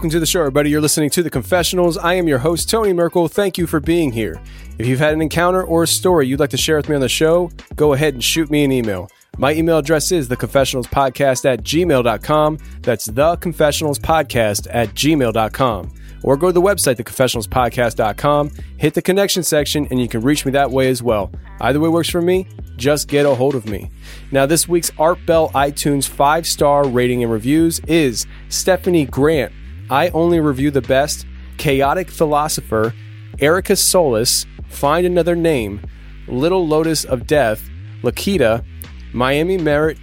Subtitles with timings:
[0.00, 0.70] Welcome to the show, everybody.
[0.70, 1.98] You're listening to The Confessionals.
[1.98, 3.28] I am your host, Tony Merkel.
[3.28, 4.40] Thank you for being here.
[4.78, 7.02] If you've had an encounter or a story you'd like to share with me on
[7.02, 9.10] the show, go ahead and shoot me an email.
[9.36, 12.58] My email address is theconfessionalspodcast at gmail.com.
[12.80, 15.92] That's theconfessionalspodcast at gmail.com.
[16.22, 20.52] Or go to the website, theconfessionalspodcast.com, hit the connection section, and you can reach me
[20.52, 21.30] that way as well.
[21.60, 22.46] Either way works for me.
[22.78, 23.90] Just get a hold of me.
[24.32, 29.52] Now, this week's Art Bell iTunes five star rating and reviews is Stephanie Grant.
[29.90, 31.26] I only review the best.
[31.58, 32.94] Chaotic Philosopher,
[33.40, 35.84] Erica Solis, Find Another Name,
[36.28, 37.68] Little Lotus of Death,
[38.02, 38.64] Lakita,
[39.12, 39.98] Miami Merit,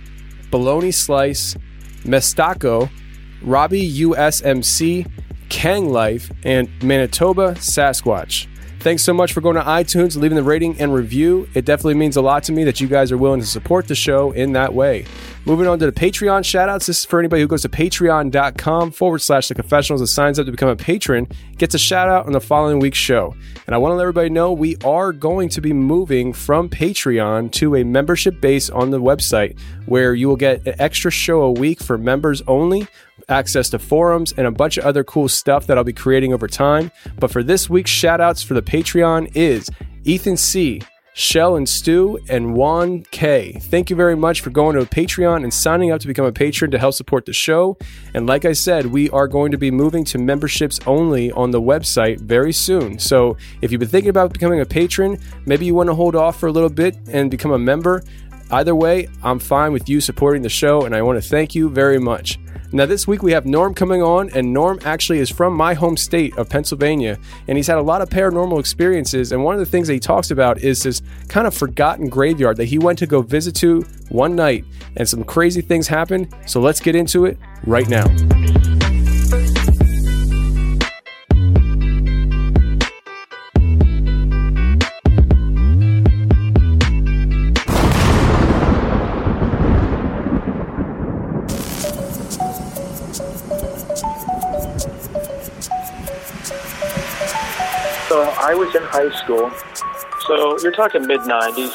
[0.52, 1.56] Bologna Slice,
[2.04, 2.90] Mestaco,
[3.42, 5.10] Robbie USMC,
[5.50, 8.48] Kang Life, and Manitoba Sasquatch.
[8.88, 11.50] Thanks so much for going to iTunes, leaving the rating and review.
[11.54, 13.96] It definitely means a lot to me that you guys are willing to support the
[13.96, 15.04] show in that way.
[15.44, 16.86] Moving on to the Patreon shoutouts.
[16.86, 20.46] This is for anybody who goes to patreon.com forward slash the confessionals and signs up
[20.46, 21.28] to become a patron,
[21.58, 23.36] gets a shout out on the following week's show.
[23.66, 27.52] And I want to let everybody know we are going to be moving from Patreon
[27.52, 31.52] to a membership base on the website where you will get an extra show a
[31.52, 32.88] week for members only
[33.30, 36.48] access to forums, and a bunch of other cool stuff that I'll be creating over
[36.48, 36.92] time.
[37.20, 39.70] But for this week's shoutouts for the Patreon is
[40.04, 40.82] Ethan C.,
[41.14, 43.54] Shell and Stu, and Juan K.
[43.54, 46.70] Thank you very much for going to Patreon and signing up to become a patron
[46.70, 47.76] to help support the show.
[48.14, 51.60] And like I said, we are going to be moving to memberships only on the
[51.60, 53.00] website very soon.
[53.00, 55.18] So if you've been thinking about becoming a patron,
[55.48, 58.04] maybe you want to hold off for a little bit and become a member.
[58.50, 61.70] Either way, I'm fine with you supporting the show, and I want to thank you
[61.70, 62.40] very much.
[62.72, 65.96] Now, this week we have Norm coming on, and Norm actually is from my home
[65.96, 69.32] state of Pennsylvania, and he's had a lot of paranormal experiences.
[69.32, 72.58] And one of the things that he talks about is this kind of forgotten graveyard
[72.58, 74.66] that he went to go visit to one night,
[74.98, 76.34] and some crazy things happened.
[76.46, 78.06] So let's get into it right now.
[98.48, 99.52] I was in high school.
[100.26, 101.68] So you're talking mid 90s.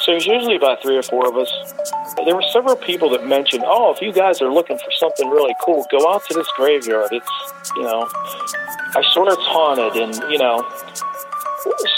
[0.00, 1.52] So there's usually about three or four of us.
[2.24, 5.54] There were several people that mentioned, oh, if you guys are looking for something really
[5.62, 7.10] cool, go out to this graveyard.
[7.12, 7.28] It's,
[7.76, 10.66] you know, I swear it's haunted, and, you know.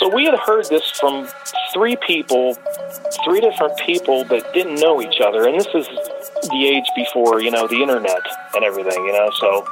[0.00, 1.28] So we had heard this from
[1.72, 2.58] three people,
[3.24, 5.46] three different people that didn't know each other.
[5.46, 8.20] And this is the age before, you know, the internet
[8.56, 9.30] and everything, you know.
[9.38, 9.64] So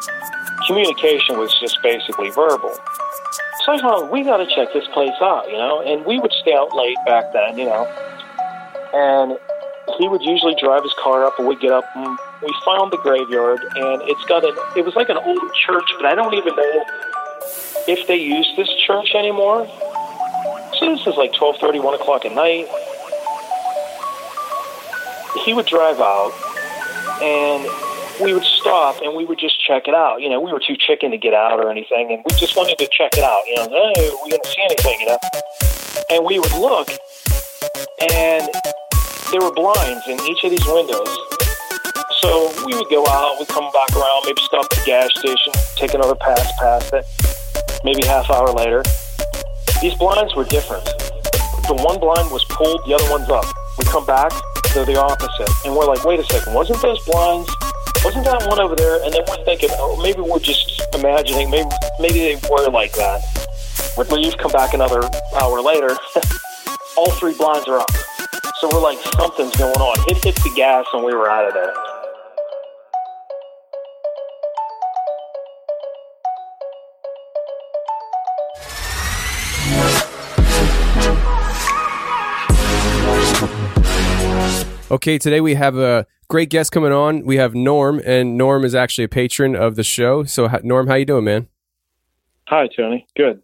[0.66, 2.74] communication was just basically verbal.
[3.64, 5.82] So I thought, we got to check this place out, you know.
[5.82, 7.86] And we would stay out late back then, you know.
[8.92, 9.38] And
[9.98, 12.98] he would usually drive his car up, and we'd get up, and we found the
[12.98, 16.54] graveyard, and it's got an, it was like an old church, but I don't even
[16.54, 16.84] know
[17.88, 19.66] if they use this church anymore.
[20.78, 22.68] So this is like 12:30, 1 o'clock at night.
[25.44, 26.32] He would drive out,
[27.22, 27.66] and
[28.22, 30.20] we would stop and we would just check it out.
[30.20, 32.78] You know, we were too chicken to get out or anything, and we just wanted
[32.78, 33.42] to check it out.
[33.46, 35.18] You know, hey, we didn't see anything, you know.
[36.10, 36.88] And we would look,
[38.12, 38.48] and
[39.30, 41.08] there were blinds in each of these windows.
[42.20, 45.52] So we would go out, we'd come back around, maybe stop at the gas station,
[45.74, 47.04] take another pass past it.
[47.82, 48.84] Maybe half hour later,
[49.80, 50.84] these blinds were different.
[51.66, 53.46] The one blind was pulled, the other one's up.
[53.78, 54.30] We come back,
[54.74, 55.50] they're the opposite.
[55.64, 57.50] And we're like, wait a second, wasn't those blinds,
[58.04, 59.02] wasn't that one over there?
[59.04, 61.68] And then we're thinking, oh, maybe we're just imagining, maybe,
[62.00, 63.22] maybe they were like that.
[63.96, 65.02] We'd leave, come back another
[65.40, 65.96] hour later,
[66.96, 67.90] all three blinds are up.
[68.58, 69.96] So we're like, something's going on.
[70.08, 71.72] Hit hit the gas and we were out of there.
[84.90, 87.26] Okay, today we have a great guest coming on.
[87.26, 90.24] We have Norm, and Norm is actually a patron of the show.
[90.24, 91.48] So, Norm, how you doing, man?
[92.48, 93.06] Hi, Tony.
[93.14, 93.42] Good.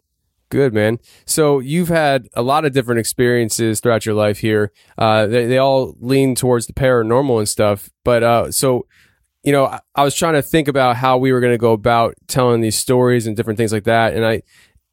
[0.49, 0.99] Good, man.
[1.27, 4.73] So you've had a lot of different experiences throughout your life here.
[4.97, 7.91] Uh, they, they all lean towards the paranormal and stuff.
[8.05, 8.87] But uh, so,
[9.43, 11.73] you know, I, I was trying to think about how we were going to go
[11.73, 14.15] about telling these stories and different things like that.
[14.15, 14.41] And I,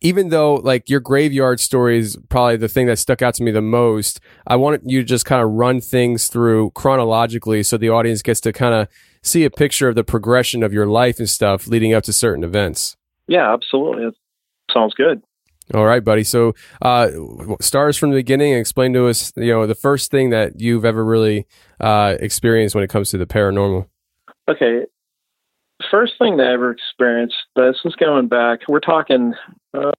[0.05, 3.49] even though like your graveyard story is probably the thing that stuck out to me
[3.49, 7.89] the most, I wanted you to just kind of run things through chronologically so the
[7.89, 8.87] audience gets to kind of
[9.23, 12.43] see a picture of the progression of your life and stuff leading up to certain
[12.43, 12.95] events.
[13.27, 14.03] Yeah, absolutely.
[14.03, 14.13] It
[14.71, 15.23] sounds good.
[15.73, 16.23] All right, buddy.
[16.23, 16.53] So,
[16.83, 17.09] uh,
[17.59, 20.85] stars from the beginning and explain to us, you know, the first thing that you've
[20.85, 21.47] ever really
[21.79, 23.87] uh, experienced when it comes to the paranormal.
[24.47, 24.85] Okay.
[25.91, 29.33] First thing I ever experienced, this is going back, we're talking
[29.73, 29.91] uh,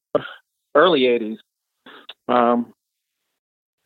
[0.75, 1.39] early 80s.
[2.29, 2.73] Um,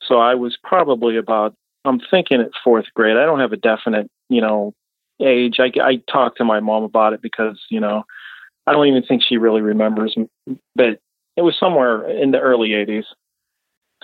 [0.02, 1.54] so I was probably about,
[1.84, 3.16] I'm thinking at fourth grade.
[3.16, 4.72] I don't have a definite, you know,
[5.20, 5.56] age.
[5.58, 8.04] I, I talked to my mom about it because, you know,
[8.66, 10.16] I don't even think she really remembers,
[10.74, 11.00] but
[11.36, 13.04] it was somewhere in the early 80s.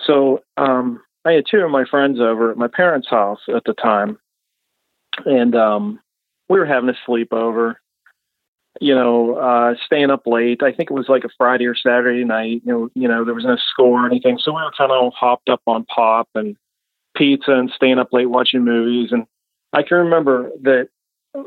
[0.05, 3.73] So um, I had two of my friends over at my parents' house at the
[3.73, 4.17] time,
[5.25, 5.99] and um,
[6.49, 7.75] we were having a sleepover.
[8.79, 10.61] You know, uh, staying up late.
[10.61, 12.61] I think it was like a Friday or Saturday night.
[12.65, 15.13] You know, you know there was no school or anything, so we were kind of
[15.13, 16.55] hopped up on pop and
[17.15, 19.11] pizza and staying up late watching movies.
[19.11, 19.25] And
[19.73, 20.89] I can remember that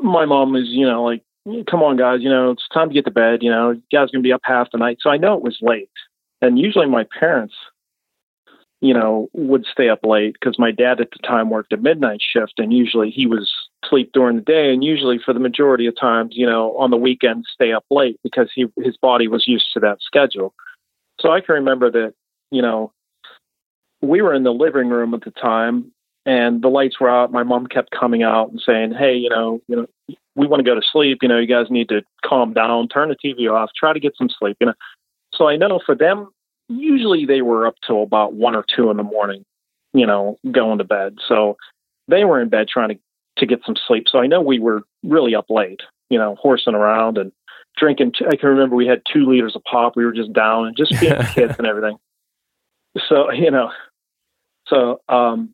[0.01, 1.23] my mom was, you know, like
[1.69, 3.39] come on, guys, you know, it's time to get to bed.
[3.41, 4.97] You know, guys to be up half the night.
[5.01, 5.89] So I know it was late.
[6.41, 7.53] And usually my parents,
[8.81, 12.19] you know, would stay up late because my dad at the time worked a midnight
[12.21, 13.51] shift and usually he was
[13.91, 16.97] sleep during the day and usually for the majority of times, you know, on the
[16.97, 20.53] weekends stay up late because he his body was used to that schedule.
[21.19, 22.13] So I can remember that,
[22.49, 22.91] you know,
[24.01, 25.91] we were in the living room at the time
[26.25, 27.31] and the lights were out.
[27.31, 30.69] My mom kept coming out and saying, "Hey, you know, you know, we want to
[30.69, 31.19] go to sleep.
[31.21, 34.15] You know, you guys need to calm down, turn the TV off, try to get
[34.15, 34.73] some sleep." You know,
[35.33, 36.29] so I know for them,
[36.69, 39.43] usually they were up till about one or two in the morning,
[39.93, 41.17] you know, going to bed.
[41.27, 41.57] So
[42.07, 42.99] they were in bed trying to
[43.41, 44.07] to get some sleep.
[44.09, 47.31] So I know we were really up late, you know, horsing around and
[47.77, 48.13] drinking.
[48.27, 49.95] I can remember we had two liters of pop.
[49.95, 51.97] We were just down and just being kids and everything.
[53.07, 53.71] So you know,
[54.67, 55.53] so um,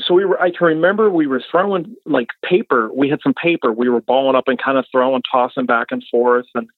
[0.00, 3.72] so we were i can remember we were throwing like paper we had some paper
[3.72, 6.68] we were balling up and kind of throwing tossing back and forth and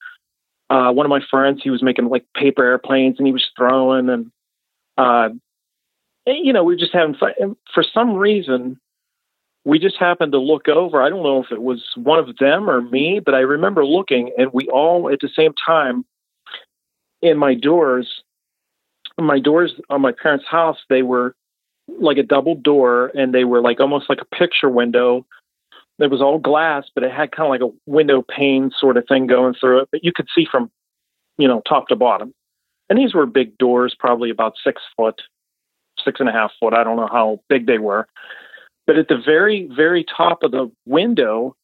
[0.70, 4.08] uh, one of my friends he was making like paper airplanes and he was throwing
[4.08, 4.30] and
[4.96, 5.28] uh,
[6.26, 8.78] and, you know we were just having fun and for some reason
[9.64, 12.68] we just happened to look over i don't know if it was one of them
[12.68, 16.04] or me but i remember looking and we all at the same time
[17.22, 18.22] in my doors
[19.18, 21.34] my doors on my parents house they were
[21.98, 25.26] like a double door and they were like almost like a picture window.
[25.98, 29.06] It was all glass, but it had kind of like a window pane sort of
[29.06, 30.70] thing going through it, but you could see from,
[31.36, 32.32] you know, top to bottom.
[32.88, 35.20] And these were big doors, probably about six foot,
[36.02, 36.74] six and a half foot.
[36.74, 38.08] I don't know how big they were.
[38.90, 41.54] But at the very, very top of the window,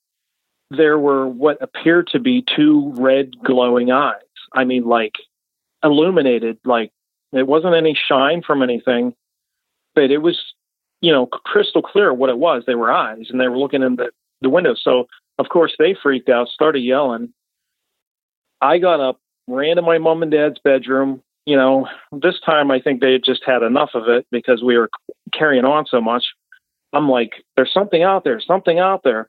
[0.70, 4.14] there were what appeared to be two red glowing eyes.
[4.54, 5.14] I mean, like
[5.82, 6.92] illuminated, like
[7.32, 9.14] it wasn't any shine from anything
[9.96, 10.38] but it was,
[11.00, 12.62] you know, crystal clear what it was.
[12.66, 14.10] They were eyes, and they were looking in the
[14.42, 14.74] the window.
[14.80, 17.32] So of course they freaked out, started yelling.
[18.60, 19.18] I got up,
[19.48, 21.22] ran to my mom and dad's bedroom.
[21.46, 24.76] You know, this time I think they had just had enough of it because we
[24.76, 24.90] were
[25.32, 26.24] carrying on so much.
[26.96, 29.28] I'm like, there's something out there, something out there.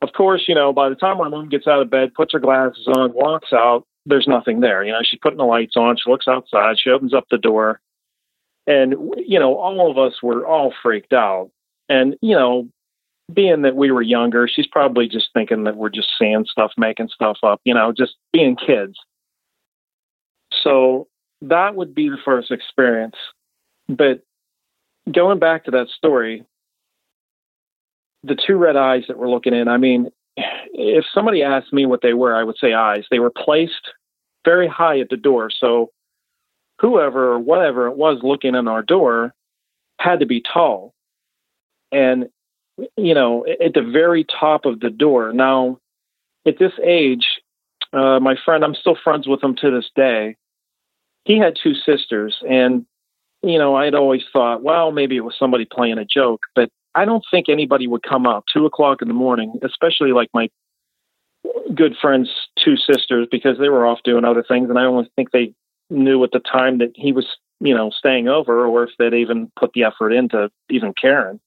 [0.00, 2.38] Of course, you know, by the time my mom gets out of bed, puts her
[2.38, 4.84] glasses on, walks out, there's nothing there.
[4.84, 7.80] You know, she's putting the lights on, she looks outside, she opens up the door,
[8.66, 11.50] and, you know, all of us were all freaked out.
[11.88, 12.68] And, you know,
[13.32, 17.08] being that we were younger, she's probably just thinking that we're just saying stuff, making
[17.08, 18.96] stuff up, you know, just being kids.
[20.62, 21.08] So
[21.42, 23.16] that would be the first experience.
[23.88, 24.22] But
[25.10, 26.44] going back to that story,
[28.24, 32.00] the two red eyes that we're looking in, I mean, if somebody asked me what
[32.02, 33.04] they were, I would say eyes.
[33.10, 33.92] They were placed
[34.44, 35.50] very high at the door.
[35.50, 35.90] So
[36.80, 39.34] whoever or whatever it was looking in our door
[40.00, 40.92] had to be tall.
[41.92, 42.26] And,
[42.96, 45.32] you know, at the very top of the door.
[45.32, 45.78] Now,
[46.46, 47.26] at this age,
[47.92, 50.36] uh, my friend, I'm still friends with him to this day.
[51.24, 52.84] He had two sisters, and
[53.42, 57.04] you know, I'd always thought, well, maybe it was somebody playing a joke, but I
[57.04, 60.48] don't think anybody would come up two o'clock in the morning, especially like my
[61.74, 62.30] good friend's
[62.62, 65.54] two sisters, because they were off doing other things, and I don't think they
[65.90, 67.26] knew at the time that he was,
[67.60, 71.40] you know, staying over, or if they'd even put the effort into even caring.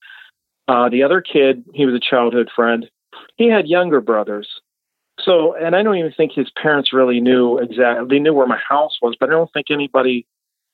[0.67, 2.89] Uh, the other kid, he was a childhood friend.
[3.37, 4.47] He had younger brothers,
[5.19, 8.07] so, and I don't even think his parents really knew exactly.
[8.09, 10.27] They knew where my house was, but I don't think anybody,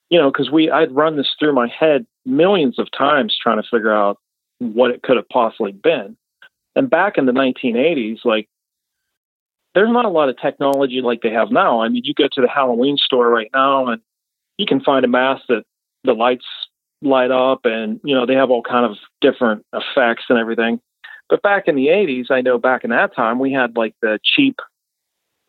[0.09, 3.67] you know, because we I'd run this through my head millions of times trying to
[3.69, 4.17] figure out
[4.63, 6.15] what it could have possibly been.
[6.75, 8.47] And back in the 1980s, like
[9.75, 11.81] there's not a lot of technology like they have now.
[11.81, 14.01] I mean, you go to the Halloween store right now and
[14.57, 15.63] you can find a mask that
[16.03, 16.45] the lights
[17.01, 20.79] light up and, you know, they have all kind of different effects and everything.
[21.29, 24.19] But back in the 80s, I know back in that time, we had like the
[24.23, 24.57] cheap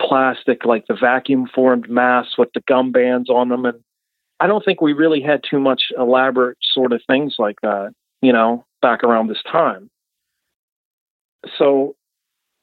[0.00, 3.64] plastic, like the vacuum formed masks with the gum bands on them.
[3.66, 3.80] And
[4.40, 7.92] I don't think we really had too much elaborate sort of things like that,
[8.22, 9.88] you know, back around this time.
[11.58, 11.96] So,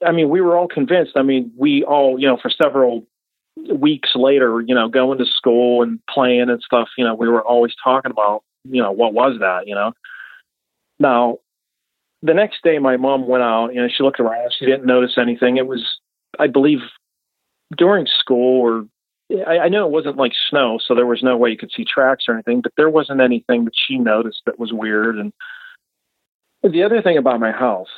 [0.06, 1.14] I mean, we were all convinced.
[1.16, 3.08] I mean, we all, you know, for several
[3.74, 7.42] weeks later, you know, going to school and playing and stuff, you know, we were
[7.42, 9.94] always talking about, you know, what was that, you know?
[11.00, 11.40] Now,
[12.22, 13.74] the next day, my mom went out.
[13.74, 14.54] You know, she looked around.
[14.58, 15.58] She didn't notice anything.
[15.58, 15.84] It was,
[16.38, 16.82] I believe,
[17.76, 18.86] during school, or
[19.48, 21.84] I, I know it wasn't like snow, so there was no way you could see
[21.84, 22.62] tracks or anything.
[22.62, 25.18] But there wasn't anything that she noticed that was weird.
[25.18, 25.34] And
[26.64, 27.90] the other thing about my house,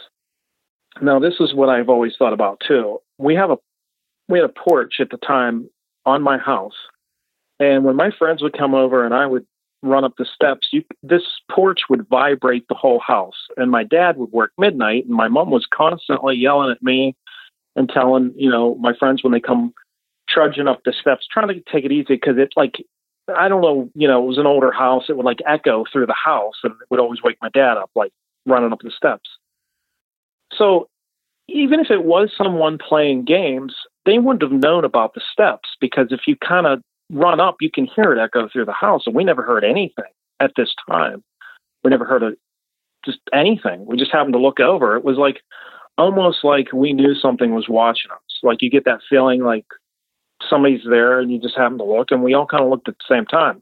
[1.01, 3.00] now this is what I've always thought about too.
[3.17, 3.58] We have a
[4.29, 5.70] we had a porch at the time
[6.05, 6.75] on my house,
[7.60, 9.46] and when my friends would come over and I would
[9.84, 13.36] run up the steps, you, this porch would vibrate the whole house.
[13.58, 17.15] And my dad would work midnight, and my mom was constantly yelling at me
[17.75, 19.74] and telling, you know, my friends when they come
[20.29, 22.75] trudging up the steps, trying to take it easy because it like,
[23.36, 25.03] I don't know, you know, it was an older house.
[25.10, 27.91] It would like echo through the house, and it would always wake my dad up,
[27.96, 28.12] like
[28.45, 29.29] running up the steps.
[30.53, 30.89] So
[31.47, 36.07] even if it was someone playing games, they wouldn't have known about the steps because
[36.12, 36.81] if you kind of
[37.12, 39.03] run up, you can hear it echo through the house.
[39.05, 41.23] And we never heard anything at this time.
[41.83, 42.35] We never heard of
[43.05, 43.85] just anything.
[43.85, 44.95] We just happened to look over.
[44.95, 45.41] It was like
[45.97, 48.39] almost like we knew something was watching us.
[48.41, 49.65] Like you get that feeling like
[50.50, 52.95] somebody's there and you just happen to look and we all kind of looked at
[52.97, 53.62] the same time.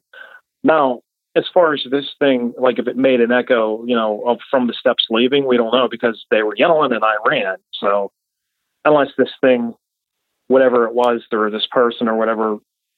[0.63, 1.01] Now,
[1.35, 4.73] as far as this thing, like if it made an echo, you know, from the
[4.73, 7.55] steps leaving, we don't know because they were yelling and I ran.
[7.73, 8.11] So
[8.83, 9.73] unless this thing,
[10.47, 12.57] whatever it was, or this person or whatever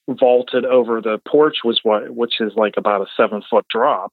[0.10, 4.12] vaulted over the porch was what which is like about a seven foot drop.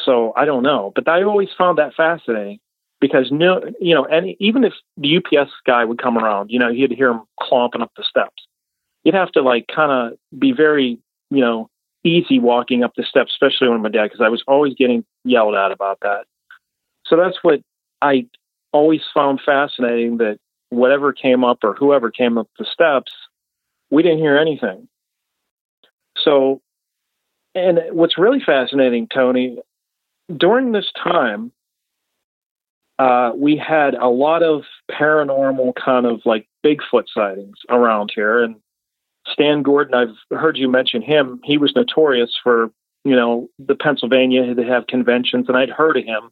[0.00, 0.92] So i don't know.
[0.94, 2.60] But i always found that fascinating
[3.00, 6.68] because no you know and even if the ups guy would come around you know
[6.68, 8.46] you'd hear him clomping up the steps.
[9.02, 10.98] You'd have to like kind of be very
[11.30, 11.68] you know
[12.04, 15.54] easy walking up the steps especially when my dad because i was always getting yelled
[15.54, 16.24] at about that
[17.06, 17.60] so that's what
[18.00, 18.26] i
[18.72, 20.38] always found fascinating that
[20.70, 23.12] whatever came up or whoever came up the steps
[23.90, 24.88] we didn't hear anything
[26.24, 26.60] so,
[27.54, 29.58] and what's really fascinating, Tony,
[30.34, 31.52] during this time,
[32.98, 38.42] uh, we had a lot of paranormal kind of like Bigfoot sightings around here.
[38.42, 38.56] And
[39.32, 41.40] Stan Gordon, I've heard you mention him.
[41.44, 42.70] He was notorious for,
[43.04, 46.30] you know, the Pennsylvania, they have conventions, and I'd heard of him.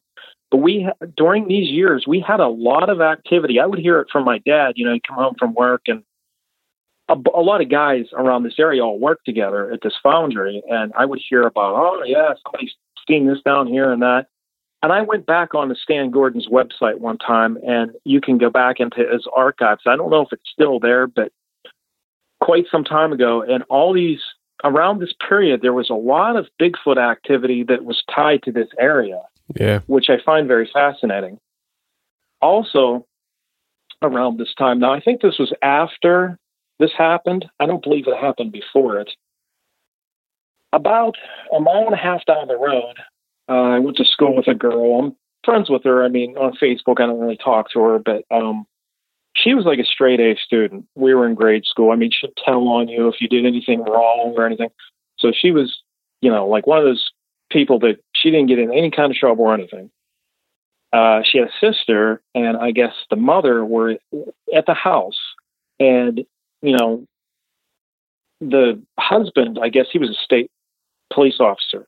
[0.51, 3.61] But we, during these years, we had a lot of activity.
[3.61, 4.73] I would hear it from my dad.
[4.77, 6.03] You know, he'd come home from work and
[7.09, 10.93] a, a, lot of guys around this area all work together at this foundry, and
[10.97, 12.75] I would hear about, oh yeah, somebody's
[13.09, 14.27] seen this down here and that.
[14.83, 18.49] And I went back on the Stan Gordon's website one time, and you can go
[18.49, 19.83] back into his archives.
[19.87, 21.33] I don't know if it's still there, but
[22.41, 24.21] quite some time ago, and all these
[24.65, 28.69] around this period, there was a lot of Bigfoot activity that was tied to this
[28.79, 29.21] area.
[29.59, 31.39] Yeah, which I find very fascinating.
[32.43, 33.07] Also,
[34.03, 36.39] around this time, now I think this was after
[36.79, 37.47] this happened.
[37.59, 39.11] I don't believe it happened before it.
[40.73, 41.17] About
[41.55, 42.95] a mile and a half down the road,
[43.49, 44.99] uh, I went to school with a girl.
[44.99, 46.05] I'm friends with her.
[46.05, 48.67] I mean, on Facebook, I don't really talk to her, but um,
[49.43, 50.87] she was like a straight A student.
[50.95, 51.91] We were in grade school.
[51.91, 54.71] I mean, she'd tell on you if you did anything wrong or anything.
[55.19, 55.83] So she was,
[56.21, 57.11] you know, like one of those
[57.51, 59.91] people that she didn't get in any kind of trouble or anything.
[60.93, 63.97] Uh, she had a sister, and I guess the mother were
[64.55, 65.19] at the house,
[65.79, 66.25] and
[66.63, 67.05] you know,
[68.41, 70.51] the husband, I guess he was a state
[71.13, 71.87] police officer.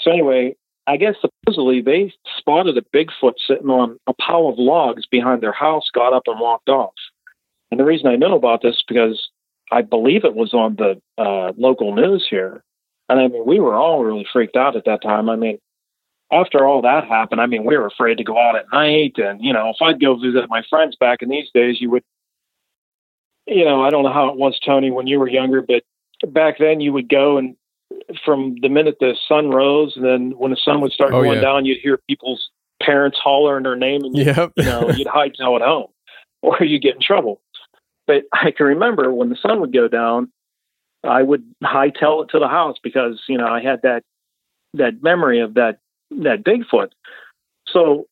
[0.00, 0.56] So anyway,
[0.90, 5.52] I guess supposedly they spotted a Bigfoot sitting on a pile of logs behind their
[5.52, 6.94] house, got up and walked off.
[7.70, 9.28] And the reason I know about this is because
[9.70, 12.64] I believe it was on the uh, local news here.
[13.08, 15.30] And I mean, we were all really freaked out at that time.
[15.30, 15.58] I mean,
[16.32, 19.14] after all that happened, I mean, we were afraid to go out at night.
[19.16, 22.02] And, you know, if I'd go visit my friends back in these days, you would,
[23.46, 25.84] you know, I don't know how it was, Tony, when you were younger, but
[26.32, 27.54] back then you would go and
[28.24, 31.36] from the minute the sun rose, and then when the sun would start Oh, going
[31.36, 31.40] yeah.
[31.42, 32.50] down, you'd hear people's
[32.82, 34.52] parents hollering their name, and you, Yep.
[34.56, 35.88] you know you'd hide now at home,
[36.42, 37.40] or you get in trouble.
[38.06, 40.30] But I can remember when the sun would go down,
[41.04, 44.02] I would hightail it to the house because you know I had that
[44.74, 45.78] that memory of that
[46.10, 46.90] that Bigfoot.
[47.68, 48.06] So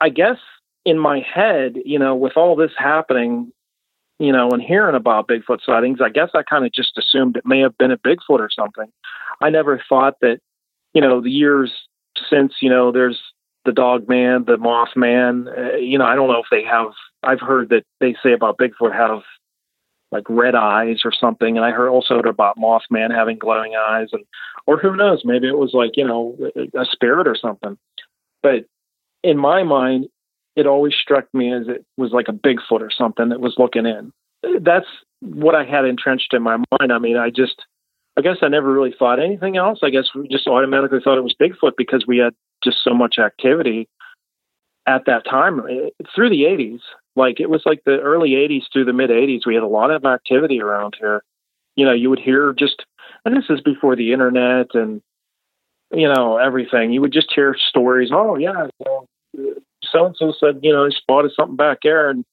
[0.00, 0.38] I guess
[0.84, 3.52] in my head, you know, with all this happening,
[4.20, 7.46] you know, and hearing about Bigfoot sightings, I guess I kind of just assumed it
[7.46, 8.92] may have been a Bigfoot or something.
[9.40, 10.40] I never thought that,
[10.92, 11.72] you know, the years
[12.28, 13.18] since, you know, there's
[13.64, 16.88] the dog man, the moth man, uh, you know, I don't know if they have,
[17.22, 19.22] I've heard that they say about Bigfoot have
[20.12, 21.56] like red eyes or something.
[21.56, 24.24] And I heard also about Mothman having glowing eyes and,
[24.66, 26.36] or who knows, maybe it was like, you know,
[26.74, 27.78] a spirit or something.
[28.42, 28.66] But
[29.22, 30.08] in my mind,
[30.56, 33.86] it always struck me as it was like a Bigfoot or something that was looking
[33.86, 34.12] in.
[34.60, 34.86] That's
[35.20, 36.92] what I had entrenched in my mind.
[36.92, 37.64] I mean, I just,
[38.16, 39.80] I guess I never really thought anything else.
[39.82, 43.18] I guess we just automatically thought it was Bigfoot because we had just so much
[43.18, 43.88] activity
[44.86, 45.60] at that time
[46.14, 46.80] through the 80s.
[47.16, 49.46] Like it was like the early 80s through the mid 80s.
[49.46, 51.22] We had a lot of activity around here.
[51.76, 52.84] You know, you would hear just,
[53.24, 55.00] and this is before the internet and,
[55.92, 56.92] you know, everything.
[56.92, 58.10] You would just hear stories.
[58.12, 58.68] Oh, yeah,
[59.90, 62.10] so and so said, you know, they spotted something back there.
[62.10, 62.24] And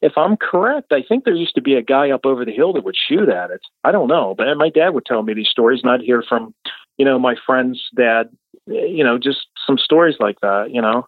[0.00, 2.72] if I'm correct, I think there used to be a guy up over the hill
[2.74, 3.60] that would shoot at it.
[3.84, 6.54] I don't know, but my dad would tell me these stories, and I'd hear from,
[6.96, 8.30] you know, my friend's dad,
[8.66, 11.06] you know, just some stories like that, you know.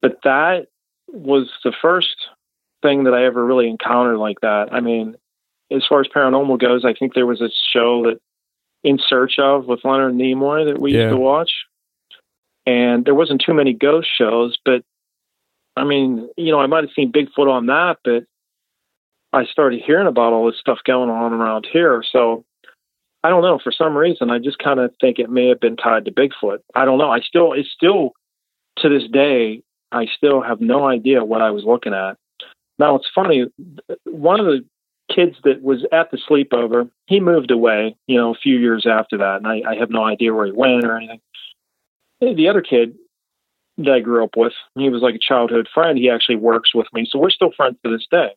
[0.00, 0.66] But that
[1.08, 2.16] was the first
[2.82, 4.68] thing that I ever really encountered like that.
[4.72, 5.16] I mean,
[5.70, 8.20] as far as paranormal goes, I think there was a show that
[8.84, 11.04] In Search of with Leonard Nimoy that we Yeah.
[11.04, 11.52] used to watch.
[12.66, 14.82] And there wasn't too many ghost shows, but
[15.76, 18.24] I mean, you know, I might have seen Bigfoot on that, but
[19.32, 22.02] I started hearing about all this stuff going on around here.
[22.10, 22.44] So
[23.22, 23.58] I don't know.
[23.62, 26.58] For some reason, I just kind of think it may have been tied to Bigfoot.
[26.74, 27.10] I don't know.
[27.10, 28.12] I still, it's still
[28.78, 32.16] to this day, I still have no idea what I was looking at.
[32.78, 33.46] Now it's funny.
[34.04, 34.64] One of the
[35.14, 39.18] kids that was at the sleepover, he moved away, you know, a few years after
[39.18, 41.20] that, and I, I have no idea where he went or anything.
[42.20, 42.94] The other kid
[43.78, 45.98] that I grew up with, he was like a childhood friend.
[45.98, 48.30] He actually works with me, so we're still friends to this day.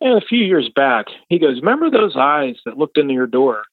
[0.00, 3.64] And a few years back, he goes, "Remember those eyes that looked into your door?"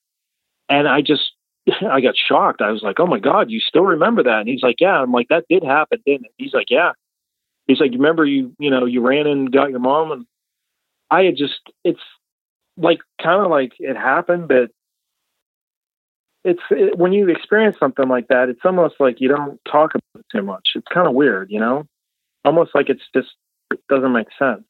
[0.70, 1.32] And I just,
[1.90, 2.62] I got shocked.
[2.62, 5.12] I was like, "Oh my god, you still remember that?" And he's like, "Yeah." I'm
[5.12, 6.92] like, "That did happen, didn't it?" He's like, "Yeah."
[7.68, 10.26] He's like, "You remember you, you know, you ran and got your mom?" And
[11.10, 12.00] I had just, it's
[12.78, 14.72] like kind of like it happened, but
[16.44, 20.20] it's it, when you experience something like that, it's almost like you don't talk about
[20.20, 20.70] it too much.
[20.76, 21.86] It's kind of weird, you know,
[22.46, 23.30] almost like it's just
[23.72, 24.66] it doesn't make sense.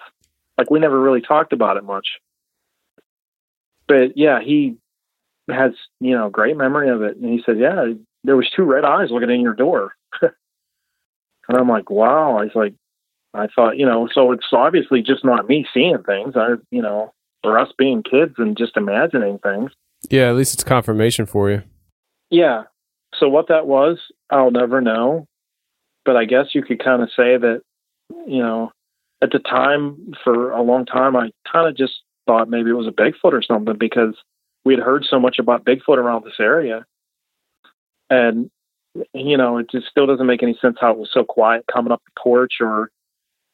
[0.57, 2.07] Like we never really talked about it much.
[3.87, 4.77] But yeah, he
[5.49, 7.85] has you know great memory of it, and he said, yeah,
[8.23, 10.31] there was two red eyes looking in your door, and
[11.49, 12.37] I'm like, wow.
[12.37, 12.73] I was like,
[13.33, 16.35] I thought, you know, so it's obviously just not me seeing things.
[16.35, 19.71] I, you know, for us being kids and just imagining things.
[20.09, 21.63] Yeah, at least it's confirmation for you.
[22.29, 22.63] Yeah.
[23.19, 25.27] So what that was, I'll never know.
[26.05, 27.61] But I guess you could kind of say that,
[28.25, 28.71] you know,
[29.21, 32.87] at the time, for a long time, I kind of just thought maybe it was
[32.87, 34.15] a Bigfoot or something because
[34.65, 36.85] we had heard so much about Bigfoot around this area.
[38.09, 38.49] And,
[39.13, 41.91] you know, it just still doesn't make any sense how it was so quiet coming
[41.91, 42.89] up the porch or,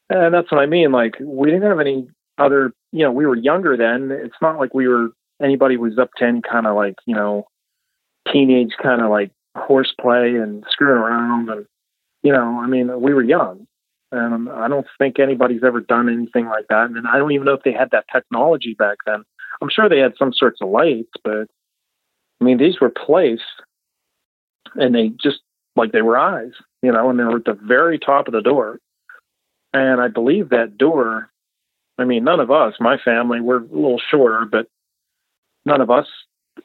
[0.08, 0.92] and that's what I mean.
[0.92, 4.10] Like, we didn't have any other, you know, we were younger then.
[4.12, 5.10] It's not like we were,
[5.42, 7.46] anybody was up to any kind of like, you know,
[8.32, 11.48] teenage kind of like horseplay and screwing around.
[11.48, 11.66] And,
[12.22, 13.66] you know, I mean, we were young.
[14.12, 16.90] And I don't think anybody's ever done anything like that.
[16.90, 19.24] And I don't even know if they had that technology back then.
[19.60, 21.48] I'm sure they had some sorts of lights, but
[22.40, 23.42] I mean, these were placed
[24.74, 25.38] and they just
[25.74, 28.42] like they were eyes, you know, and they were at the very top of the
[28.42, 28.78] door.
[29.72, 31.30] And I believe that door,
[31.98, 34.66] I mean, none of us, my family, we're a little shorter, but
[35.66, 36.06] none of us,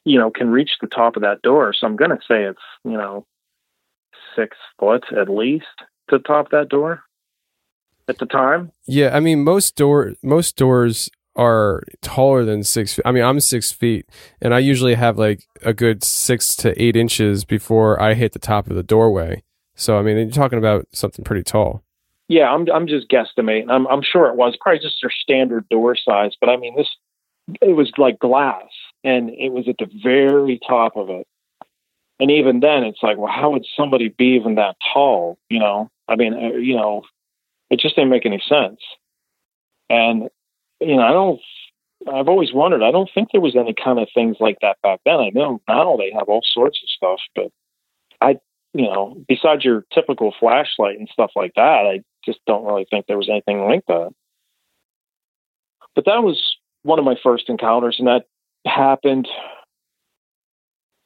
[0.05, 1.73] you know, can reach the top of that door.
[1.73, 3.25] So I'm going to say it's, you know,
[4.35, 5.65] six foot at least
[6.09, 7.03] to the top of that door
[8.07, 8.71] at the time.
[8.87, 13.05] Yeah, I mean most door most doors are taller than six feet.
[13.05, 14.05] I mean, I'm six feet,
[14.41, 18.39] and I usually have like a good six to eight inches before I hit the
[18.39, 19.43] top of the doorway.
[19.75, 21.83] So, I mean, you're talking about something pretty tall.
[22.27, 23.69] Yeah, I'm I'm just guesstimating.
[23.69, 26.87] I'm I'm sure it was probably just their standard door size, but I mean this
[27.61, 28.69] it was like glass
[29.03, 31.27] and it was at the very top of it.
[32.19, 35.89] And even then it's like, well, how would somebody be even that tall, you know?
[36.07, 37.03] I mean, uh, you know,
[37.69, 38.79] it just didn't make any sense.
[39.89, 40.29] And
[40.79, 41.39] you know, I don't.
[42.11, 42.81] I've always wondered.
[42.81, 45.19] I don't think there was any kind of things like that back then.
[45.19, 47.51] I know now they have all sorts of stuff, but
[48.19, 48.39] I,
[48.73, 53.05] you know, besides your typical flashlight and stuff like that, I just don't really think
[53.05, 54.09] there was anything like that.
[55.93, 56.41] But that was
[56.81, 58.25] one of my first encounters, and that
[58.65, 59.27] happened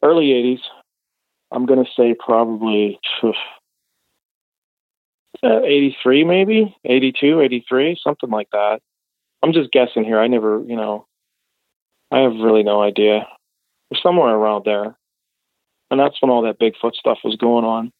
[0.03, 0.59] early '80s.
[1.51, 2.99] I'm going to say probably
[5.43, 8.79] uh, 83, maybe 82, 83, something like that.
[9.43, 10.19] I'm just guessing here.
[10.19, 11.05] I never, you know,
[12.11, 13.27] I have really no idea.
[14.01, 14.95] somewhere around there.
[15.91, 17.91] And that's when all that Bigfoot stuff was going on.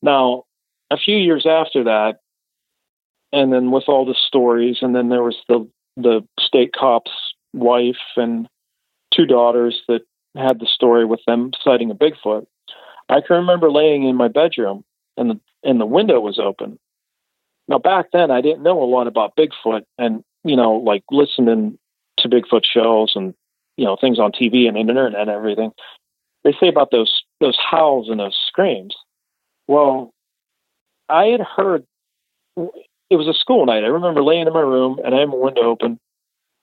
[0.00, 0.44] Now,
[0.90, 2.16] a few years after that,
[3.32, 7.10] and then with all the stories, and then there was the the state cop's
[7.52, 8.48] wife and
[9.14, 10.02] two daughters that
[10.36, 12.46] had the story with them sighting a Bigfoot.
[13.08, 14.84] I can remember laying in my bedroom
[15.16, 16.78] and the and the window was open.
[17.68, 21.78] Now back then I didn't know a lot about Bigfoot and you know, like listening
[22.18, 23.34] to Bigfoot shows and
[23.76, 25.72] you know things on TV and internet and everything,
[26.44, 28.94] they say about those those howls and those screams.
[29.68, 30.12] Well,
[31.08, 31.84] I had heard
[32.56, 33.84] it was a school night.
[33.84, 35.98] I remember laying in my room and I had my window open,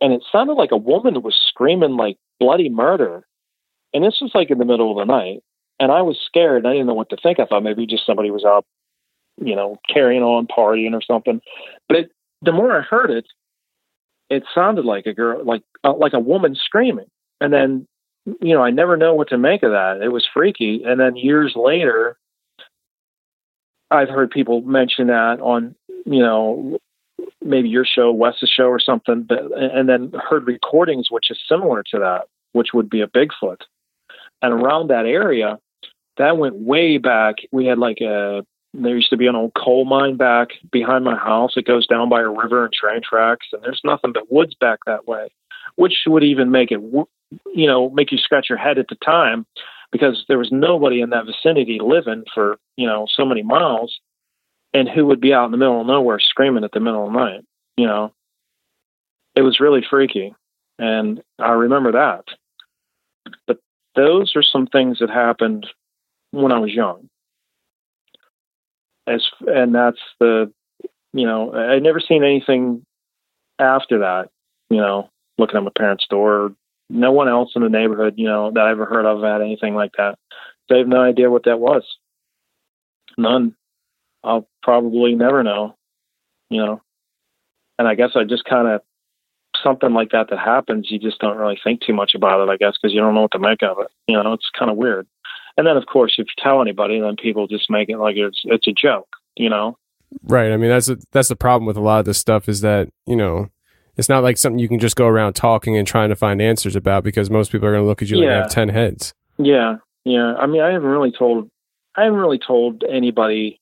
[0.02, 3.26] and it sounded like a woman was screaming like bloody murder.
[3.94, 5.42] And this was like in the middle of the night,
[5.80, 6.64] and I was scared.
[6.64, 7.40] And I didn't know what to think.
[7.40, 8.66] I thought maybe just somebody was out,
[9.44, 11.42] you know, carrying on, partying or something.
[11.88, 12.10] But
[12.42, 13.26] the more I heard it,
[14.30, 17.08] it sounded like a girl, like uh, like a woman screaming.
[17.42, 17.88] And then,
[18.42, 20.02] you know, I never know what to make of that.
[20.04, 20.84] It was freaky.
[20.86, 22.18] And then years later,
[23.90, 26.78] I've heard people mention that on, you know,
[27.44, 29.24] maybe your show, Wes's show, or something.
[29.24, 33.62] But and then heard recordings which is similar to that, which would be a Bigfoot.
[34.42, 35.60] And around that area,
[36.18, 37.36] that went way back.
[37.52, 41.18] We had like a there used to be an old coal mine back behind my
[41.18, 41.54] house.
[41.56, 44.80] It goes down by a river and train tracks, and there's nothing but woods back
[44.86, 45.30] that way,
[45.76, 49.46] which would even make it, you know, make you scratch your head at the time
[49.92, 54.00] because there was nobody in that vicinity living for, you know, so many miles.
[54.74, 57.14] And who would be out in the middle of nowhere screaming at the middle of
[57.14, 57.42] the night?
[57.76, 58.14] You know,
[59.36, 60.36] it was really freaky.
[60.78, 62.26] And I remember that.
[63.48, 63.58] But
[63.96, 65.68] those are some things that happened
[66.32, 67.10] when I was young
[69.10, 70.52] as and that's the
[71.14, 72.86] you know I never seen anything
[73.58, 74.30] after that.
[74.70, 76.54] You know, looking at my parents' door,
[76.90, 79.74] no one else in the neighborhood, you know, that I ever heard of had anything
[79.74, 80.18] like that.
[80.70, 81.84] They have no idea what that was.
[83.18, 83.56] None.
[84.24, 85.76] I'll probably never know.
[86.50, 86.82] You know,
[87.78, 88.82] and I guess I just kind of
[89.64, 92.58] something like that that happens, you just don't really think too much about it, I
[92.58, 93.88] guess, because you don't know what to make of it.
[94.08, 95.08] You know, it's kind of weird.
[95.58, 98.42] And then, of course, if you tell anybody, then people just make it like it's
[98.46, 99.78] it's a joke, you know.
[100.24, 100.52] Right.
[100.52, 102.90] I mean, that's a, that's the problem with a lot of this stuff is that
[103.06, 103.50] you know
[103.98, 106.76] it's not like something you can just go around talking and trying to find answers
[106.76, 108.24] about because most people are going to look at you yeah.
[108.24, 109.14] like you have ten heads.
[109.38, 110.36] Yeah, yeah.
[110.36, 111.50] I mean, I haven't really told
[111.96, 113.60] I haven't really told anybody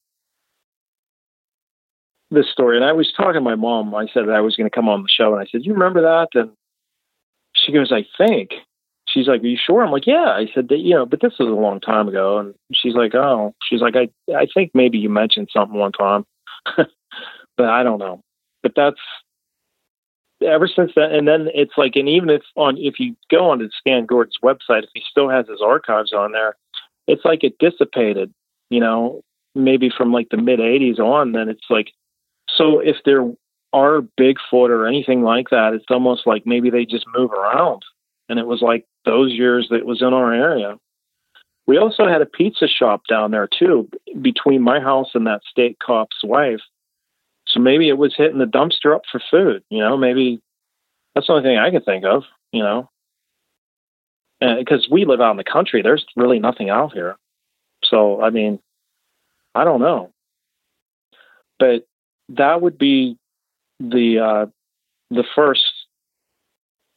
[2.32, 2.78] this story.
[2.78, 3.94] And I was talking to my mom.
[3.96, 5.74] I said that I was going to come on the show, and I said, "You
[5.74, 6.52] remember that?" And
[7.56, 8.52] she goes, "I think."
[9.08, 11.34] she's like, "Are you sure?" I'm like, "Yeah." I said that, you know, but this
[11.40, 14.98] was a long time ago, and she's like, "Oh," she's like, "I I think maybe
[14.98, 16.26] you mentioned something one time,
[16.76, 18.22] but I don't know."
[18.64, 19.00] But that's
[20.46, 23.70] ever since then, and then it's like, and even if on if you go onto
[23.80, 26.56] Stan Gordon's website, if he still has his archives on there,
[27.08, 28.34] it's like it dissipated,
[28.70, 29.22] you know,
[29.56, 31.32] maybe from like the mid '80s on.
[31.32, 31.92] Then it's like,
[32.50, 33.32] so if there
[33.74, 37.84] are Bigfoot or anything like that, it's almost like maybe they just move around
[38.30, 40.76] and it was like those years that was in our area.
[41.66, 43.90] We also had a pizza shop down there too,
[44.22, 46.62] between my house and that state cop's wife.
[47.48, 49.64] So maybe it was hitting the dumpster up for food.
[49.70, 50.42] You know, maybe
[51.14, 52.24] that's the only thing I can think of.
[52.54, 52.90] You know,
[54.40, 57.18] because we live out in the country, there's really nothing out here.
[57.84, 58.60] So I mean,
[59.56, 60.12] I don't know.
[61.60, 61.86] But
[62.30, 63.18] that would be
[63.80, 64.46] the uh,
[65.10, 65.64] the first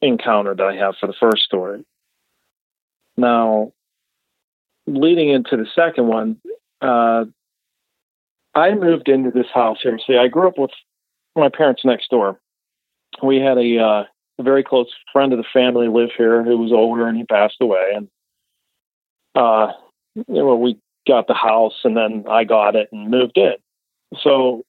[0.01, 1.85] encounter that I have for the first story.
[3.17, 3.71] Now,
[4.87, 6.37] leading into the second one,
[6.81, 7.25] uh,
[8.55, 9.99] I moved into this house here.
[10.05, 10.71] See, I grew up with
[11.35, 12.39] my parents next door.
[13.21, 14.03] We had a, uh,
[14.39, 17.57] a very close friend of the family live here who was older and he passed
[17.61, 17.91] away.
[17.95, 18.07] And
[19.35, 19.73] uh,
[20.15, 23.53] you know, we got the house and then I got it and moved in.
[24.21, 24.63] So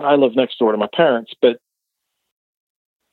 [0.00, 1.58] I live next door to my parents, but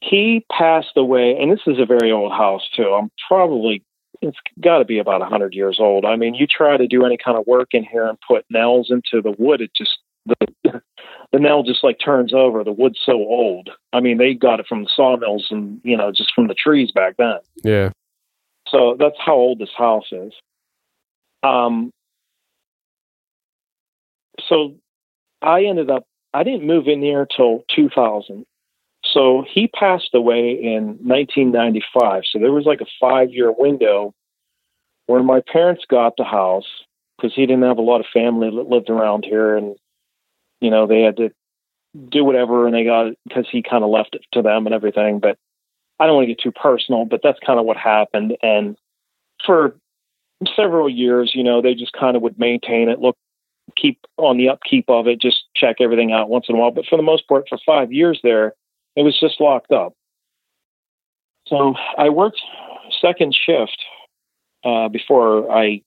[0.01, 2.93] he passed away, and this is a very old house too.
[2.93, 3.83] I'm probably
[4.21, 6.05] it's got to be about a hundred years old.
[6.05, 8.91] I mean, you try to do any kind of work in here and put nails
[8.91, 10.35] into the wood, it just the
[11.31, 12.63] the nail just like turns over.
[12.63, 13.69] The wood's so old.
[13.93, 16.91] I mean, they got it from the sawmills and you know just from the trees
[16.91, 17.39] back then.
[17.63, 17.89] Yeah.
[18.67, 20.33] So that's how old this house is.
[21.43, 21.91] Um.
[24.47, 24.75] So
[25.41, 26.05] I ended up.
[26.33, 28.45] I didn't move in here till 2000.
[29.13, 32.23] So he passed away in 1995.
[32.31, 34.13] So there was like a five year window
[35.07, 36.67] where my parents got the house
[37.17, 39.55] because he didn't have a lot of family that lived around here.
[39.57, 39.75] And,
[40.61, 41.31] you know, they had to
[42.09, 44.75] do whatever and they got it because he kind of left it to them and
[44.75, 45.19] everything.
[45.19, 45.37] But
[45.99, 48.37] I don't want to get too personal, but that's kind of what happened.
[48.43, 48.77] And
[49.45, 49.75] for
[50.55, 53.17] several years, you know, they just kind of would maintain it, look,
[53.75, 56.71] keep on the upkeep of it, just check everything out once in a while.
[56.71, 58.53] But for the most part, for five years there,
[58.95, 59.93] it was just locked up.
[61.47, 62.39] So I worked
[63.01, 63.77] second shift
[64.63, 65.81] uh, before I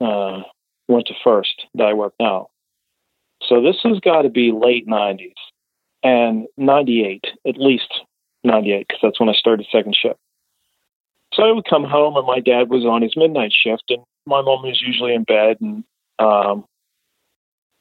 [0.00, 0.42] uh,
[0.88, 2.48] went to first that I work now.
[3.42, 5.32] So this has got to be late 90s
[6.02, 7.92] and 98, at least
[8.44, 10.18] 98, because that's when I started second shift.
[11.34, 14.40] So I would come home and my dad was on his midnight shift and my
[14.42, 15.84] mom was usually in bed and
[16.18, 16.64] um,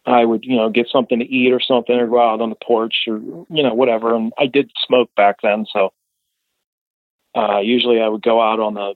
[0.05, 2.55] I would, you know, get something to eat or something or go out on the
[2.63, 4.15] porch or, you know, whatever.
[4.15, 5.65] And I did smoke back then.
[5.71, 5.93] So
[7.35, 8.95] uh, usually I would go out on the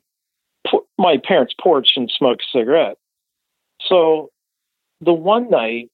[0.97, 2.97] my parents' porch and smoke a cigarette.
[3.88, 4.30] So
[5.02, 5.89] the one night,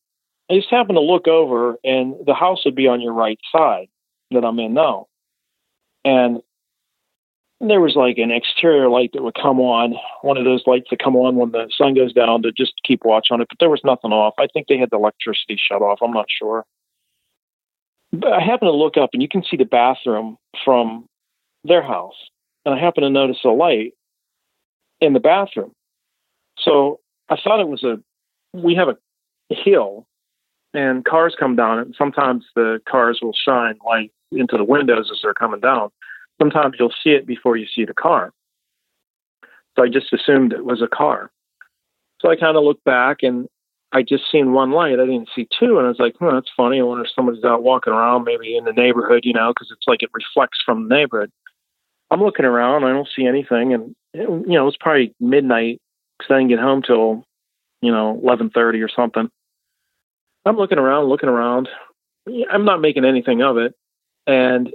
[0.50, 3.88] I just happened to look over and the house would be on your right side
[4.32, 5.08] that I'm in now.
[6.04, 6.42] And
[7.62, 11.00] there was like an exterior light that would come on, one of those lights that
[11.00, 13.70] come on when the sun goes down to just keep watch on it, but there
[13.70, 14.34] was nothing off.
[14.38, 16.00] I think they had the electricity shut off.
[16.02, 16.66] I'm not sure.
[18.12, 21.06] But I happen to look up and you can see the bathroom from
[21.64, 22.16] their house.
[22.66, 23.94] And I happen to notice a light
[25.00, 25.72] in the bathroom.
[26.60, 27.98] So I thought it was a,
[28.54, 28.98] we have a
[29.50, 30.08] hill
[30.74, 35.20] and cars come down and sometimes the cars will shine light into the windows as
[35.24, 35.90] they're coming down
[36.40, 38.32] sometimes you'll see it before you see the car.
[39.76, 41.32] So I just assumed it was a car.
[42.22, 43.48] So I kind of looked back and
[43.92, 45.00] I just seen one light.
[45.00, 45.78] I didn't see two.
[45.78, 46.80] And I was like, hmm, that's funny.
[46.80, 49.88] I wonder if somebody's out walking around maybe in the neighborhood, you know, because it's
[49.88, 51.32] like it reflects from the neighborhood.
[52.12, 52.84] I'm looking around.
[52.84, 53.74] I don't see anything.
[53.74, 55.82] And, it, you know, it was probably midnight
[56.18, 57.26] because I didn't get home till,
[57.82, 59.30] you know, 1130 or something.
[60.46, 61.70] I'm looking around, looking around.
[62.52, 63.74] I'm not making anything of it.
[64.28, 64.74] And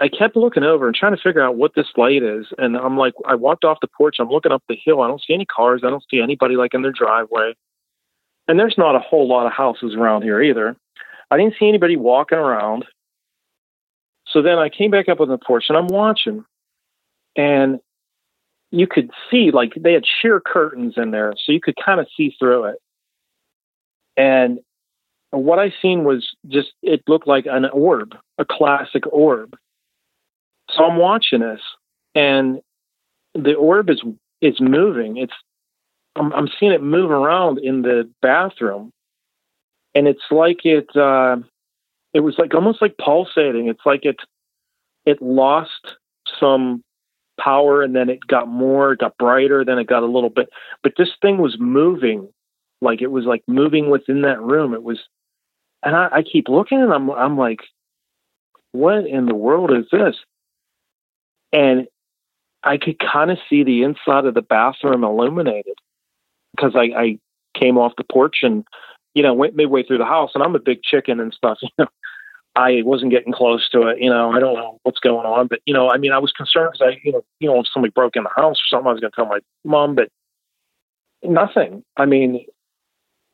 [0.00, 2.46] I kept looking over and trying to figure out what this light is.
[2.56, 4.16] And I'm like, I walked off the porch.
[4.20, 5.00] I'm looking up the hill.
[5.00, 5.82] I don't see any cars.
[5.84, 7.54] I don't see anybody like in their driveway.
[8.46, 10.76] And there's not a whole lot of houses around here either.
[11.30, 12.84] I didn't see anybody walking around.
[14.28, 16.44] So then I came back up on the porch and I'm watching.
[17.36, 17.80] And
[18.70, 21.34] you could see, like, they had sheer curtains in there.
[21.44, 22.76] So you could kind of see through it.
[24.16, 24.60] And
[25.30, 29.56] what I seen was just, it looked like an orb, a classic orb
[30.70, 31.60] so I'm watching this,
[32.14, 32.60] and
[33.34, 34.02] the orb is
[34.40, 35.16] is moving.
[35.16, 35.32] It's
[36.16, 38.92] I'm, I'm seeing it move around in the bathroom,
[39.94, 41.36] and it's like it uh,
[42.14, 43.68] it was like almost like pulsating.
[43.68, 44.16] It's like it
[45.06, 45.96] it lost
[46.38, 46.82] some
[47.38, 50.50] power and then it got more, it got brighter, then it got a little bit.
[50.82, 52.28] But this thing was moving,
[52.82, 54.74] like it was like moving within that room.
[54.74, 54.98] It was,
[55.84, 57.60] and I, I keep looking and I'm I'm like,
[58.72, 60.16] what in the world is this?
[61.52, 61.86] And
[62.62, 65.78] I could kind of see the inside of the bathroom illuminated
[66.54, 67.18] because I, I
[67.58, 68.64] came off the porch and
[69.14, 71.58] you know went midway through the house, and I'm a big chicken and stuff.
[71.78, 71.86] You know,
[72.56, 74.00] I wasn't getting close to it.
[74.00, 76.32] You know, I don't know what's going on, but you know, I mean, I was
[76.32, 78.88] concerned because I, you know, you know, if somebody broke in the house or something,
[78.88, 80.08] I was going to tell my mom, but
[81.22, 81.84] nothing.
[81.96, 82.44] I mean,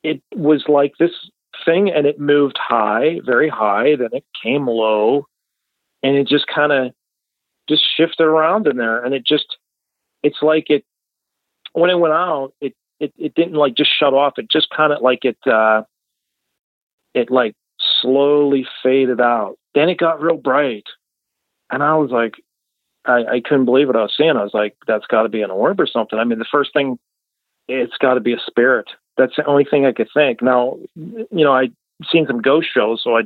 [0.03, 1.13] it was like this
[1.65, 5.27] thing, and it moved high, very high, then it came low,
[6.03, 6.93] and it just kind of
[7.69, 9.57] just shifted around in there, and it just
[10.23, 10.85] it's like it
[11.73, 14.39] when it went out, it it, it didn't like just shut off.
[14.39, 15.83] It just kind of like it, uh,
[17.13, 17.55] it like
[18.01, 19.57] slowly faded out.
[19.75, 20.87] Then it got real bright.
[21.71, 22.35] And I was like,
[23.05, 24.37] I, I couldn't believe what I was seeing.
[24.37, 26.19] I was like, that's got to be an orb or something.
[26.19, 26.99] I mean, the first thing,
[27.69, 28.87] it's got to be a spirit.
[29.17, 30.43] That's the only thing I could think.
[30.43, 31.75] Now, you know, I'd
[32.11, 33.23] seen some ghost shows, so I,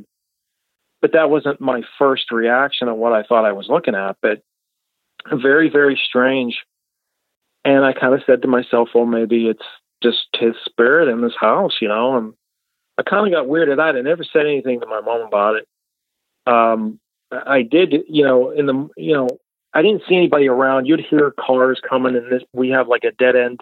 [1.00, 4.16] but that wasn't my first reaction of what I thought I was looking at.
[4.20, 4.42] But
[5.32, 6.64] very, very strange.
[7.64, 9.64] And I kind of said to myself, well, maybe it's
[10.02, 12.16] just his spirit in this house, you know.
[12.16, 12.34] And
[12.96, 13.96] I kind of got weirded out.
[13.96, 15.68] I never said anything to my mom about it.
[16.46, 16.98] Um,
[17.30, 19.28] I did, you know, in the, you know,
[19.74, 20.86] I didn't see anybody around.
[20.86, 23.60] You'd hear cars coming, and this we have like a dead end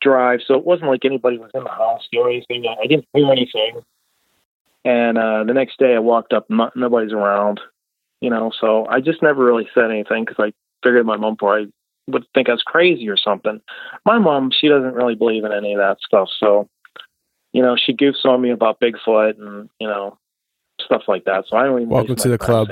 [0.00, 2.64] drive, so it wasn't like anybody was in the house doing anything.
[2.80, 3.82] I didn't hear anything.
[4.86, 7.58] And uh, the next day, I walked up, not, nobody's around,
[8.20, 8.52] you know.
[8.60, 10.52] So I just never really said anything because I
[10.86, 11.72] figured my mom probably
[12.06, 13.60] would think I was crazy or something.
[14.04, 16.68] My mom, she doesn't really believe in any of that stuff, so
[17.52, 20.18] you know, she goofs on me about Bigfoot and you know
[20.80, 21.46] stuff like that.
[21.48, 22.68] So I don't even welcome to the club.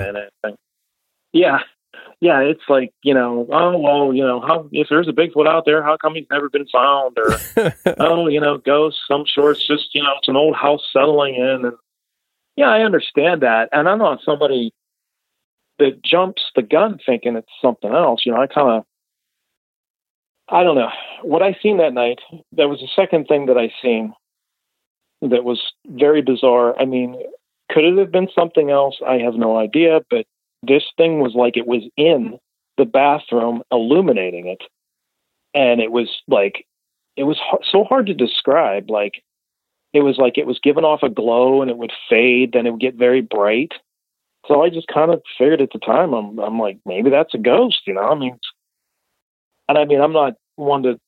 [1.33, 1.59] Yeah,
[2.21, 5.65] yeah, it's like you know, oh well, you know, how if there's a Bigfoot out
[5.65, 7.17] there, how come he's never been found?
[7.17, 9.01] Or oh, you know, ghosts.
[9.09, 11.73] I'm sure it's just you know, it's an old house settling in, and
[12.55, 14.73] yeah, I understand that, and I'm not somebody
[15.79, 18.21] that jumps the gun thinking it's something else.
[18.25, 18.83] You know, I kind of,
[20.47, 20.89] I don't know
[21.21, 22.19] what I seen that night.
[22.53, 24.13] That was the second thing that I seen
[25.21, 26.79] that was very bizarre.
[26.79, 27.21] I mean,
[27.69, 28.97] could it have been something else?
[29.05, 30.25] I have no idea, but
[30.63, 32.37] this thing was like it was in
[32.77, 34.61] the bathroom illuminating it.
[35.53, 36.65] And it was like,
[37.15, 37.39] it was
[37.69, 38.89] so hard to describe.
[38.89, 39.23] Like,
[39.95, 42.71] it was like it was giving off a glow and it would fade, then it
[42.71, 43.71] would get very bright.
[44.47, 47.39] So I just kind of figured at the time, I'm, I'm like, maybe that's a
[47.39, 48.09] ghost, you know?
[48.09, 48.37] I mean,
[49.67, 50.99] and I mean, I'm not one to,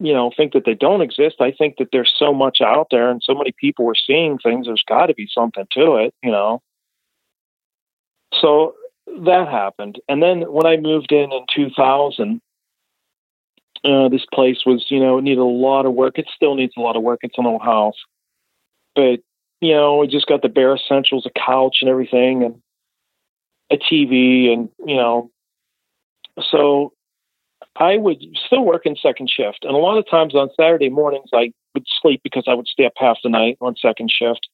[0.00, 1.36] you know, think that they don't exist.
[1.40, 4.66] I think that there's so much out there and so many people are seeing things.
[4.66, 6.62] There's got to be something to it, you know?
[8.40, 8.74] So
[9.24, 10.00] that happened.
[10.08, 12.40] And then when I moved in in 2000,
[13.84, 16.18] uh, this place was, you know, it needed a lot of work.
[16.18, 17.20] It still needs a lot of work.
[17.22, 17.96] It's an old house.
[19.00, 19.20] But,
[19.66, 22.62] you know, we just got the bare essentials, a couch and everything, and
[23.70, 25.30] a TV, and, you know,
[26.50, 26.92] so
[27.76, 29.60] I would still work in second shift.
[29.62, 32.84] And a lot of times on Saturday mornings, I would sleep because I would stay
[32.84, 34.48] up half the night on second shift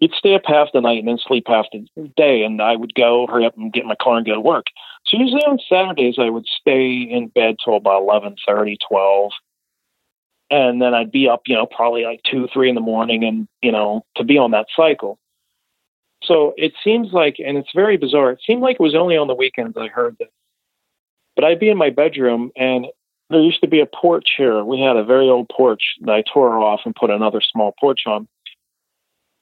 [0.00, 2.42] you'd stay up half the night and then sleep half the day.
[2.42, 4.66] And I would go hurry up and get my car and go to work.
[5.06, 9.32] So usually on Saturdays, I would stay in bed till about eleven thirty, twelve,
[10.50, 13.46] And then I'd be up, you know, probably like two, three in the morning and,
[13.62, 15.18] you know, to be on that cycle.
[16.24, 19.28] So it seems like, and it's very bizarre, it seemed like it was only on
[19.28, 20.28] the weekends I heard this.
[21.36, 22.86] But I'd be in my bedroom and
[23.30, 24.64] there used to be a porch here.
[24.64, 28.00] We had a very old porch that I tore off and put another small porch
[28.06, 28.26] on.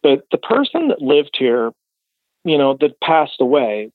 [0.03, 1.73] But the person that lived here,
[2.45, 3.91] you know, that passed away,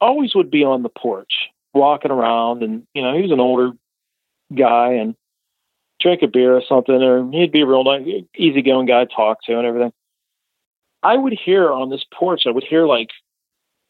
[0.00, 1.32] always would be on the porch
[1.74, 2.62] walking around.
[2.62, 3.72] And, you know, he was an older
[4.56, 5.16] guy and
[6.00, 8.06] drink a beer or something, or he'd be a real nice,
[8.36, 9.92] easygoing guy to talk to and everything.
[11.02, 13.10] I would hear on this porch, I would hear like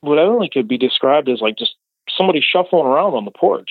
[0.01, 1.75] what I only could be described as like just
[2.16, 3.71] somebody shuffling around on the porch.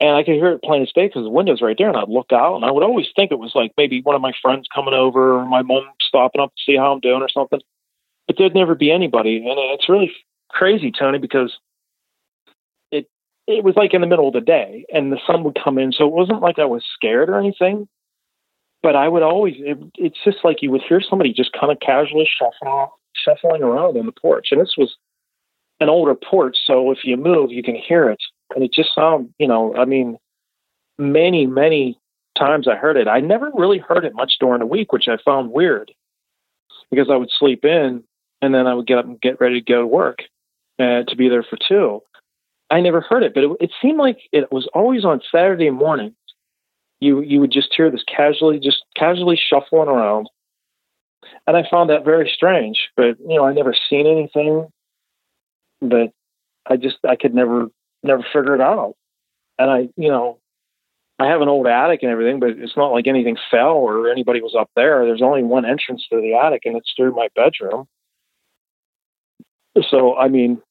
[0.00, 1.88] And I could hear it plain as day because the window's right there.
[1.88, 4.20] And I'd look out and I would always think it was like maybe one of
[4.20, 7.28] my friends coming over or my mom stopping up to see how I'm doing or
[7.28, 7.60] something.
[8.26, 9.36] But there'd never be anybody.
[9.36, 10.12] And it's really
[10.50, 11.56] crazy, Tony, because
[13.52, 15.92] it was like in the middle of the day and the sun would come in.
[15.92, 17.88] So it wasn't like I was scared or anything.
[18.82, 21.78] But I would always, it, it's just like you would hear somebody just kind of
[21.78, 24.48] casually shuffling, shuffling around on the porch.
[24.50, 24.96] And this was
[25.78, 26.56] an older porch.
[26.66, 28.20] So if you move, you can hear it
[28.54, 30.18] and it just sounded, you know, I mean,
[30.98, 31.98] many, many
[32.36, 33.06] times I heard it.
[33.06, 35.92] I never really heard it much during the week, which I found weird
[36.90, 38.02] because I would sleep in
[38.40, 40.18] and then I would get up and get ready to go to work
[40.78, 42.02] uh, to be there for two.
[42.72, 46.14] I never heard it, but it, it seemed like it was always on Saturday morning.
[47.00, 50.28] You you would just hear this casually, just casually shuffling around,
[51.46, 52.88] and I found that very strange.
[52.96, 54.68] But you know, I never seen anything.
[55.82, 56.12] But
[56.66, 57.68] I just I could never
[58.02, 58.94] never figure it out.
[59.58, 60.38] And I, you know,
[61.18, 64.40] I have an old attic and everything, but it's not like anything fell or anybody
[64.40, 65.04] was up there.
[65.04, 67.86] There's only one entrance to the attic, and it's through my bedroom.
[69.90, 70.62] So, I mean,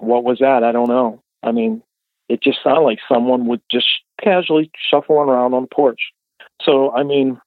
[0.00, 0.62] what was that?
[0.62, 1.22] I don't know.
[1.46, 1.82] I mean,
[2.28, 3.86] it just sounded like someone would just
[4.22, 6.12] casually shuffling around on the porch.
[6.62, 7.40] So, I mean,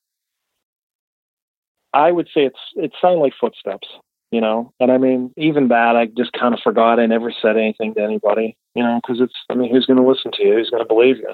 [1.94, 3.88] I would say it's it sounded like footsteps
[4.32, 4.72] you know.
[4.80, 7.00] And I mean, even that, I just kind of forgot.
[7.00, 9.34] I never said anything to anybody, you know, because it's.
[9.50, 10.54] I mean, who's going to listen to you?
[10.54, 11.34] Who's going to believe you?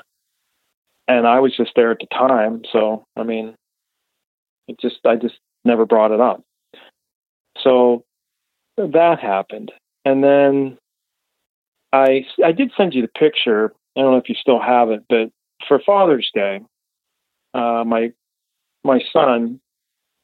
[1.08, 2.64] and I was just there at the time.
[2.72, 3.56] So I mean,
[4.68, 6.44] it just I just never brought it up.
[7.62, 8.04] So
[8.78, 9.72] that happened,
[10.04, 10.78] and then
[11.96, 13.74] I I did send you the picture.
[13.96, 15.32] I don't know if you still have it, but
[15.68, 16.62] for Father's Day,
[17.54, 18.12] uh, my
[18.84, 19.60] my son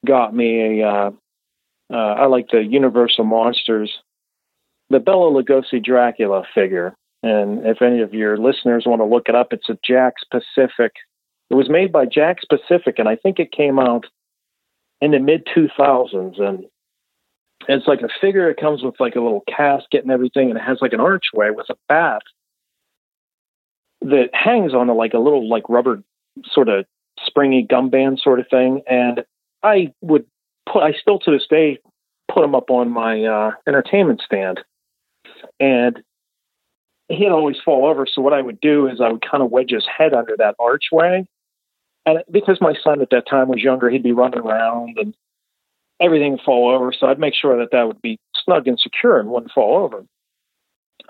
[0.06, 0.88] got me a.
[0.88, 1.12] Uh,
[1.94, 3.92] uh, I like the Universal Monsters,
[4.90, 6.96] the Bela Lugosi Dracula figure.
[7.22, 10.94] And if any of your listeners want to look it up, it's a Jakks Pacific.
[11.50, 14.06] It was made by Jakks Pacific, and I think it came out
[15.02, 16.42] in the mid 2000s.
[16.42, 16.66] And
[17.68, 18.50] it's like a figure.
[18.50, 21.50] It comes with like a little casket and everything, and it has like an archway
[21.50, 22.22] with a bath
[24.02, 26.02] that hangs on a, like a little like rubber
[26.52, 26.86] sort of
[27.24, 28.82] springy gum band sort of thing.
[28.90, 29.24] And
[29.64, 30.26] I would
[30.72, 31.80] put, I still to this day
[32.34, 34.60] put him up on my uh, entertainment stand.
[35.60, 36.02] And
[37.10, 38.06] he'd always fall over.
[38.12, 40.56] So what I would do is I would kind of wedge his head under that
[40.60, 41.26] archway.
[42.06, 45.14] And because my son at that time was younger, he'd be running around and
[46.02, 46.94] everything fall over.
[46.98, 50.06] So I'd make sure that that would be snug and secure and wouldn't fall over.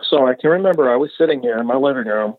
[0.03, 2.35] So I can remember I was sitting here in my living room,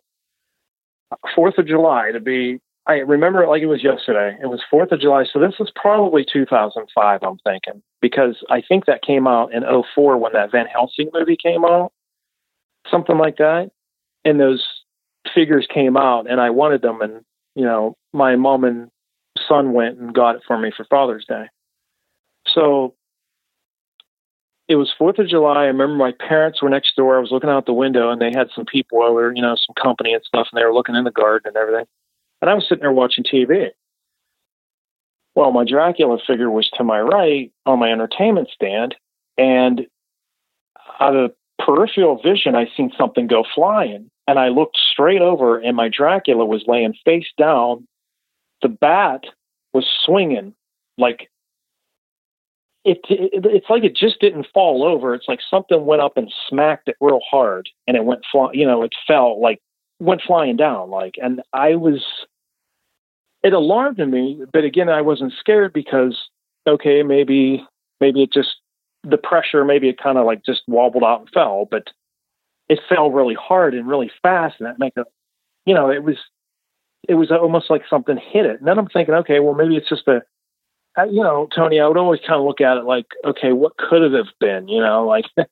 [1.34, 4.36] Fourth of July to be I remember it like it was yesterday.
[4.42, 7.20] It was Fourth of July, so this was probably 2005.
[7.22, 9.62] I'm thinking because I think that came out in
[9.94, 11.92] 04 when that Van Helsing movie came out,
[12.90, 13.70] something like that.
[14.24, 14.66] And those
[15.32, 17.24] figures came out, and I wanted them, and
[17.55, 18.88] you know, my mom and
[19.48, 21.46] son went and got it for me for Father's Day.
[22.47, 22.95] So
[24.68, 25.62] it was Fourth of July.
[25.62, 27.16] I remember my parents were next door.
[27.16, 29.74] I was looking out the window, and they had some people over, you know, some
[29.82, 31.86] company and stuff, and they were looking in the garden and everything
[32.43, 33.68] and I was sitting there watching TV.
[35.34, 38.97] Well, my Dracula figure was to my right on my entertainment stand,
[39.38, 39.86] and
[41.01, 45.74] out of peripheral vision, I seen something go flying, and I looked straight over, and
[45.76, 47.86] my Dracula was laying face down.
[48.61, 49.22] The bat
[49.72, 50.55] was swinging
[50.99, 51.30] like
[52.85, 55.14] it, it, it's like it just didn't fall over.
[55.14, 58.51] It's like something went up and smacked it real hard, and it went fly.
[58.53, 59.61] You know, it fell like
[60.01, 60.91] went flying down.
[60.91, 62.03] Like, and I was
[63.43, 66.18] it alarmed me, but again, I wasn't scared because
[66.66, 67.64] okay, maybe
[68.01, 68.57] maybe it just
[69.05, 71.89] the pressure, maybe it kind of like just wobbled out and fell, but
[72.68, 75.05] it fell really hard and really fast, and that make a,
[75.66, 76.16] you know, it was
[77.09, 78.59] it was almost like something hit it.
[78.59, 80.22] And then I'm thinking, okay, well maybe it's just a,
[80.99, 84.03] you know, Tony, I would always kind of look at it like, okay, what could
[84.03, 84.68] it have been?
[84.68, 85.26] You know, like.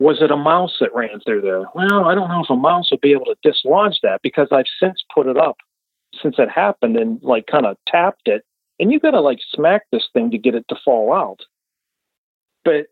[0.00, 1.64] was it a mouse that ran through there?
[1.74, 4.66] Well, I don't know if a mouse would be able to dislodge that because I've
[4.80, 5.56] since put it up
[6.22, 8.44] since it happened and like kind of tapped it.
[8.78, 11.40] And you got to like smack this thing to get it to fall out.
[12.64, 12.86] But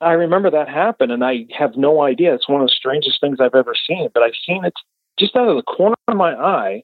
[0.00, 2.34] I remember that happened and I have no idea.
[2.34, 4.74] It's one of the strangest things I've ever seen, but I've seen it
[5.18, 6.82] just out of the corner of my eye,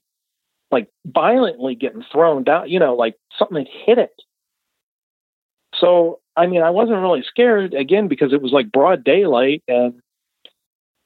[0.70, 4.14] like violently getting thrown down, you know, like something had hit it.
[5.74, 10.00] So, I mean, I wasn't really scared again because it was like broad daylight and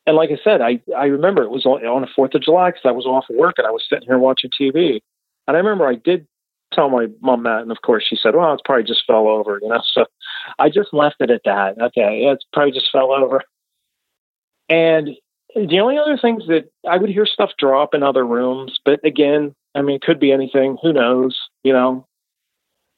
[0.06, 2.82] and like I said, I, I remember it was on, the 4th of July because
[2.84, 5.00] I was off work and I was sitting here watching TV.
[5.46, 6.26] And I remember I did
[6.72, 7.62] tell my mom that.
[7.62, 9.80] And of course, she said, well, it's probably just fell over, you know?
[9.92, 10.06] So
[10.58, 11.80] I just left it at that.
[11.80, 12.22] Okay.
[12.24, 13.42] Yeah, it's probably just fell over.
[14.68, 15.10] And
[15.54, 19.54] the only other things that I would hear stuff drop in other rooms, but again,
[19.74, 20.76] I mean, it could be anything.
[20.82, 21.38] Who knows?
[21.62, 22.06] You know,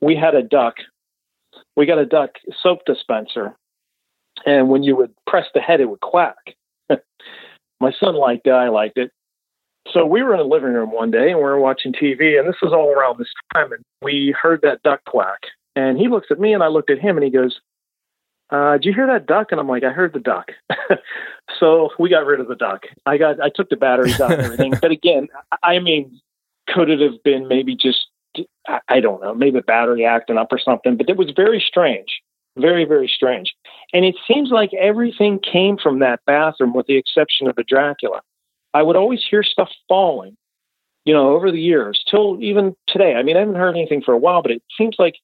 [0.01, 0.75] we had a duck.
[1.77, 2.31] We got a duck
[2.63, 3.57] soap dispenser.
[4.47, 6.37] And when you would press the head, it would quack.
[7.81, 8.53] my son liked it.
[8.53, 9.11] I liked it.
[9.93, 12.49] So we were in the living room one day and we were watching TV, and
[12.49, 15.41] this was all around this time, and we heard that duck quack.
[15.77, 17.61] And he looks at me, and I looked at him, and he goes,
[18.55, 20.53] uh, "Did you hear that duck?" And I'm like, "I heard the duck."
[21.59, 22.87] so we got rid of the duck.
[23.07, 24.75] I got, I took the batteries out and everything.
[24.81, 25.29] but again,
[25.63, 26.21] I mean,
[26.69, 28.07] could it have been maybe just,
[28.89, 30.97] I don't know, maybe a battery acting up or something?
[30.97, 32.21] But it was very strange.
[32.57, 33.53] Very, very strange.
[33.93, 38.21] And it seems like everything came from that bathroom with the exception of the Dracula.
[38.73, 40.37] I would always hear stuff falling,
[41.05, 43.15] you know, over the years till even today.
[43.15, 45.15] I mean, I haven't heard anything for a while, but it seems like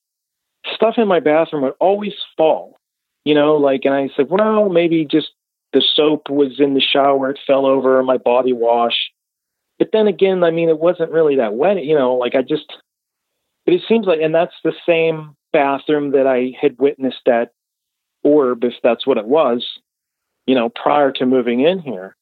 [0.75, 2.77] stuff in my bathroom would always fall,
[3.25, 5.29] you know, like, and I said, well, maybe just
[5.73, 9.11] the soap was in the shower, it fell over my body wash.
[9.79, 12.73] But then again, I mean, it wasn't really that wet, you know, like I just,
[13.65, 17.53] but it seems like, and that's the same bathroom that I had witnessed that
[18.23, 19.67] orb, if that's what it was,
[20.47, 22.17] you know, prior to moving in here.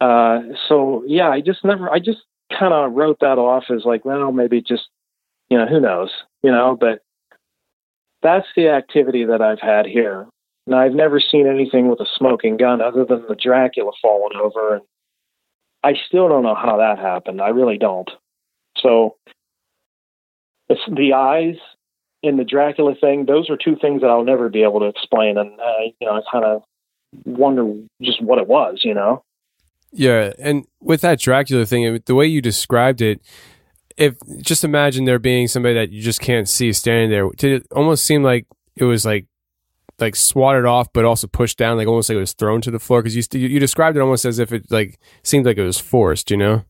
[0.00, 2.20] Uh, so yeah, I just never, I just
[2.58, 4.88] kind of wrote that off as like, well, maybe just,
[5.50, 6.10] you know, who knows,
[6.42, 7.02] you know, but
[8.22, 10.26] that's the activity that I've had here.
[10.66, 14.74] Now I've never seen anything with a smoking gun other than the Dracula falling over
[14.74, 14.82] and
[15.82, 17.40] I still don't know how that happened.
[17.40, 18.10] I really don't.
[18.76, 19.16] So
[20.68, 21.56] it's the eyes
[22.22, 25.38] and the Dracula thing, those are two things that I'll never be able to explain.
[25.38, 26.62] And, uh, you know, I kind of
[27.24, 29.22] wonder just what it was, you know?
[29.92, 33.20] Yeah, and with that Dracula thing, the way you described it,
[34.00, 37.66] if just imagine there being somebody that you just can't see standing there, did it
[37.70, 39.26] almost seem like it was like
[39.98, 42.78] like swatted off, but also pushed down, like almost like it was thrown to the
[42.78, 43.02] floor?
[43.02, 46.30] Because you you described it almost as if it like seemed like it was forced,
[46.30, 46.64] you know?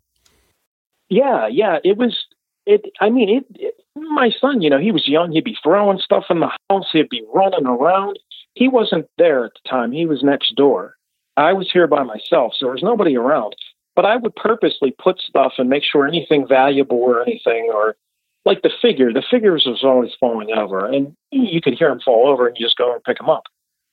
[1.09, 2.26] Yeah, yeah, it was.
[2.66, 2.87] It.
[3.01, 3.74] I mean, it, it.
[3.95, 5.31] My son, you know, he was young.
[5.31, 6.87] He'd be throwing stuff in the house.
[6.93, 8.18] He'd be running around.
[8.55, 9.93] He wasn't there at the time.
[9.93, 10.97] He was next door.
[11.37, 13.55] I was here by myself, so there was nobody around.
[13.97, 17.97] But I would purposely put stuff and make sure anything valuable or anything, or
[18.45, 22.28] like the figure, the figures was always falling over, and you could hear them fall
[22.28, 23.45] over, and you just go and pick them up.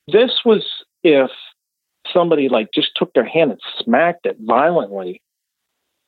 [0.06, 0.64] This was
[1.02, 1.30] if
[2.12, 5.20] somebody like just took their hand and smacked it violently,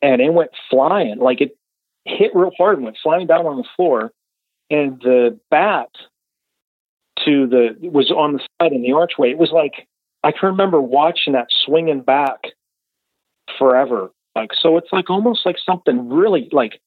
[0.01, 1.57] and it went flying, like it
[2.05, 4.13] hit real hard and went flying down on the floor,
[4.71, 5.89] and the bat
[7.25, 9.31] to the was on the side in the archway.
[9.31, 9.87] It was like
[10.23, 12.45] I can remember watching that swinging back
[13.59, 14.11] forever.
[14.35, 16.81] Like so, it's like almost like something really like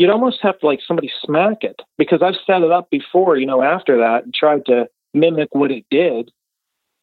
[0.00, 3.44] you'd almost have to like somebody smack it because I've set it up before, you
[3.44, 6.30] know, after that and tried to mimic what it did.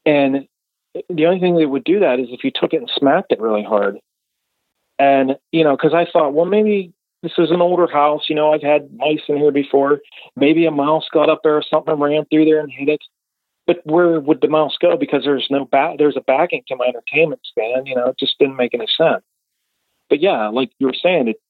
[0.04, 0.48] And
[1.08, 3.40] the only thing that would do that is if you took it and smacked it
[3.40, 4.00] really hard.
[4.98, 8.24] And, you know, because I thought, well, maybe this is an older house.
[8.30, 10.00] You know, I've had mice in here before.
[10.36, 13.02] Maybe a mouse got up there or something ran through there and hit it.
[13.68, 14.98] But where would the mouse go?
[14.98, 17.88] Because there's no back, there's a backing to my entertainment stand.
[17.88, 19.24] You know, it just didn't make any sense.
[20.10, 21.42] But yeah, like you were saying, it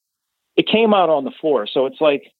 [0.55, 2.34] it came out on the floor, so it's like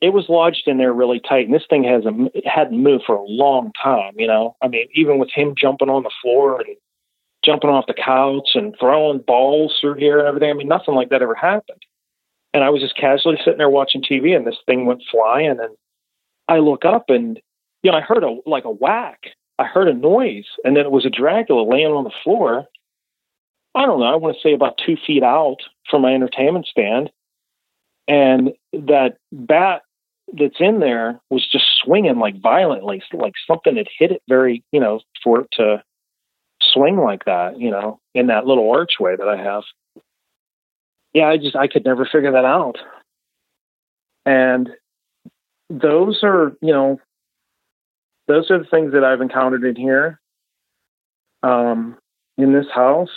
[0.00, 3.24] it was lodged in there really tight, and this thing hasn't hadn't moved for a
[3.24, 4.12] long time.
[4.16, 6.76] You know, I mean, even with him jumping on the floor and
[7.44, 10.50] jumping off the couch and throwing balls through here and everything.
[10.50, 11.82] I mean, nothing like that ever happened.
[12.52, 15.50] And I was just casually sitting there watching TV, and this thing went flying.
[15.50, 15.76] And
[16.48, 17.40] I look up, and
[17.82, 19.30] you know, I heard a like a whack.
[19.58, 22.66] I heard a noise, and then it was a Dracula laying on the floor.
[23.74, 24.06] I don't know.
[24.06, 25.58] I want to say about two feet out
[25.90, 27.10] from my entertainment stand,
[28.08, 29.82] and that bat
[30.32, 34.80] that's in there was just swinging like violently, like something had hit it very, you
[34.80, 35.82] know, for it to
[36.60, 39.64] swing like that, you know, in that little archway that I have.
[41.12, 42.78] Yeah, I just I could never figure that out.
[44.24, 44.70] And
[45.68, 47.00] those are, you know,
[48.30, 50.20] those are the things that I've encountered in here.
[51.42, 51.96] Um,
[52.38, 53.10] in this house,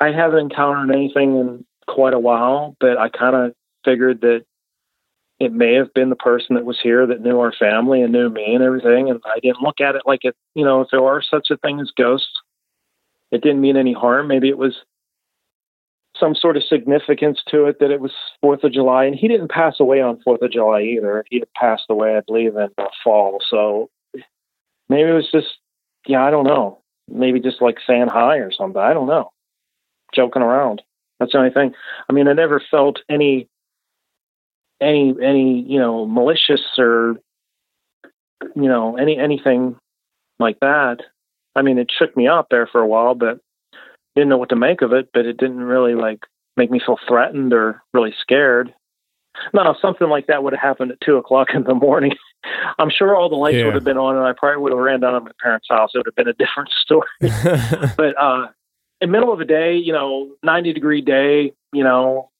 [0.00, 3.52] I haven't encountered anything in quite a while, but I kind of
[3.84, 4.44] figured that
[5.40, 8.30] it may have been the person that was here that knew our family and knew
[8.30, 9.10] me and everything.
[9.10, 11.56] And I didn't look at it like it, you know, if there are such a
[11.58, 12.30] thing as ghosts,
[13.30, 14.28] it didn't mean any harm.
[14.28, 14.74] Maybe it was
[16.18, 19.50] some sort of significance to it that it was Fourth of July, and he didn't
[19.50, 21.24] pass away on Fourth of July either.
[21.28, 23.38] He passed away, I believe, in the fall.
[23.50, 23.90] So
[24.88, 25.58] maybe it was just,
[26.06, 26.78] yeah, I don't know.
[27.08, 28.80] Maybe just like saying hi or something.
[28.80, 29.30] I don't know.
[30.14, 30.82] Joking around.
[31.18, 31.74] That's the only thing.
[32.08, 33.48] I mean, I never felt any,
[34.80, 37.16] any, any, you know, malicious or,
[38.54, 39.76] you know, any anything
[40.38, 40.98] like that.
[41.54, 43.38] I mean, it shook me up there for a while, but
[44.14, 45.10] didn't know what to make of it.
[45.12, 46.20] But it didn't really like
[46.56, 48.74] make me feel threatened or really scared.
[49.52, 52.12] No, something like that would have happened at two o'clock in the morning.
[52.78, 53.66] I'm sure all the lights Yeah.
[53.66, 55.90] would have been on, and I probably would have ran down to my parents' house.
[55.94, 57.08] It would have been a different story.
[57.96, 58.48] but uh,
[59.00, 62.30] in the middle of the day, you know, 90 degree day, you know,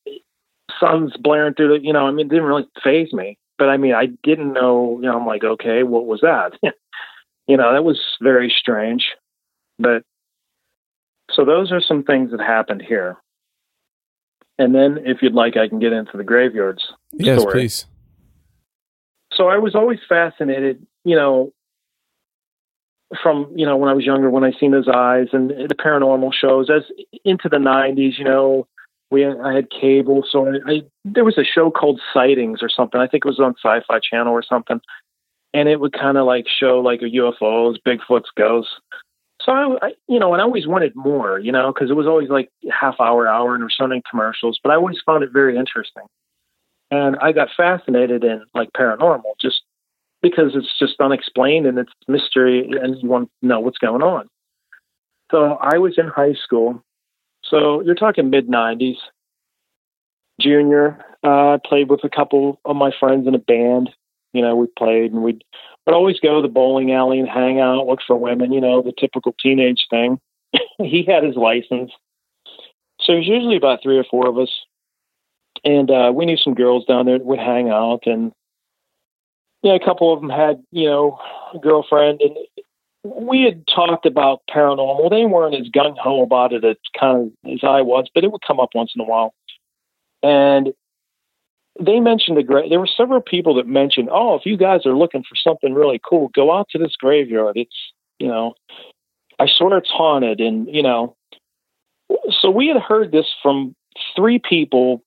[0.81, 3.39] sun's blaring through the, you know, I mean, it didn't really faze me.
[3.59, 6.53] But I mean, I didn't know, you know, I'm like, okay, what was that?
[7.47, 9.13] you know, that was very strange.
[9.79, 10.03] But
[11.31, 13.17] so those are some things that happened here.
[14.59, 17.53] And then, if you'd like, I can get into the graveyards yes, story.
[17.53, 17.87] please.
[19.33, 21.53] So I was always fascinated, you know,
[23.23, 26.33] from you know when I was younger, when I seen those eyes and the paranormal
[26.33, 26.71] shows.
[26.71, 26.83] As
[27.25, 28.67] into the '90s, you know,
[29.11, 33.01] we I had cable, so I, I there was a show called Sightings or something.
[33.01, 34.81] I think it was on Sci-Fi Channel or something,
[35.53, 38.73] and it would kind of like show like a UFOs, Bigfoot's, ghosts.
[39.45, 42.07] So I, I, you know, and I always wanted more, you know, because it was
[42.07, 44.59] always like half hour, hour, and there were so commercials.
[44.63, 46.05] But I always found it very interesting,
[46.91, 49.63] and I got fascinated in like paranormal just
[50.23, 54.29] because it's just unexplained and it's mystery, and you want to know what's going on.
[55.31, 56.83] So I was in high school,
[57.45, 58.97] so you're talking mid '90s,
[60.41, 61.05] junior.
[61.23, 63.91] Uh, I played with a couple of my friends in a band.
[64.35, 65.43] You know, we played and we'd
[65.87, 68.83] would always go to the bowling alley and hang out, look for women, you know,
[68.83, 70.19] the typical teenage thing.
[70.79, 71.93] he had his license.
[73.01, 74.51] So there's usually about three or four of us,
[75.65, 78.33] and uh, we knew some girls down there that would hang out, and
[79.63, 81.19] yeah, a couple of them had you know
[81.55, 82.37] a girlfriend, and
[83.03, 85.11] we had talked about paranormal.
[85.11, 88.33] They weren't as gung ho about it as kind of as I was, but it
[88.33, 89.35] would come up once in a while,
[90.23, 90.73] and
[91.81, 92.71] they mentioned the grave.
[92.71, 96.01] There were several people that mentioned, "Oh, if you guys are looking for something really
[96.09, 97.57] cool, go out to this graveyard.
[97.57, 98.55] It's you know,
[99.39, 101.17] I swear it's haunted." And you know,
[102.31, 103.75] so we had heard this from
[104.15, 105.03] three people,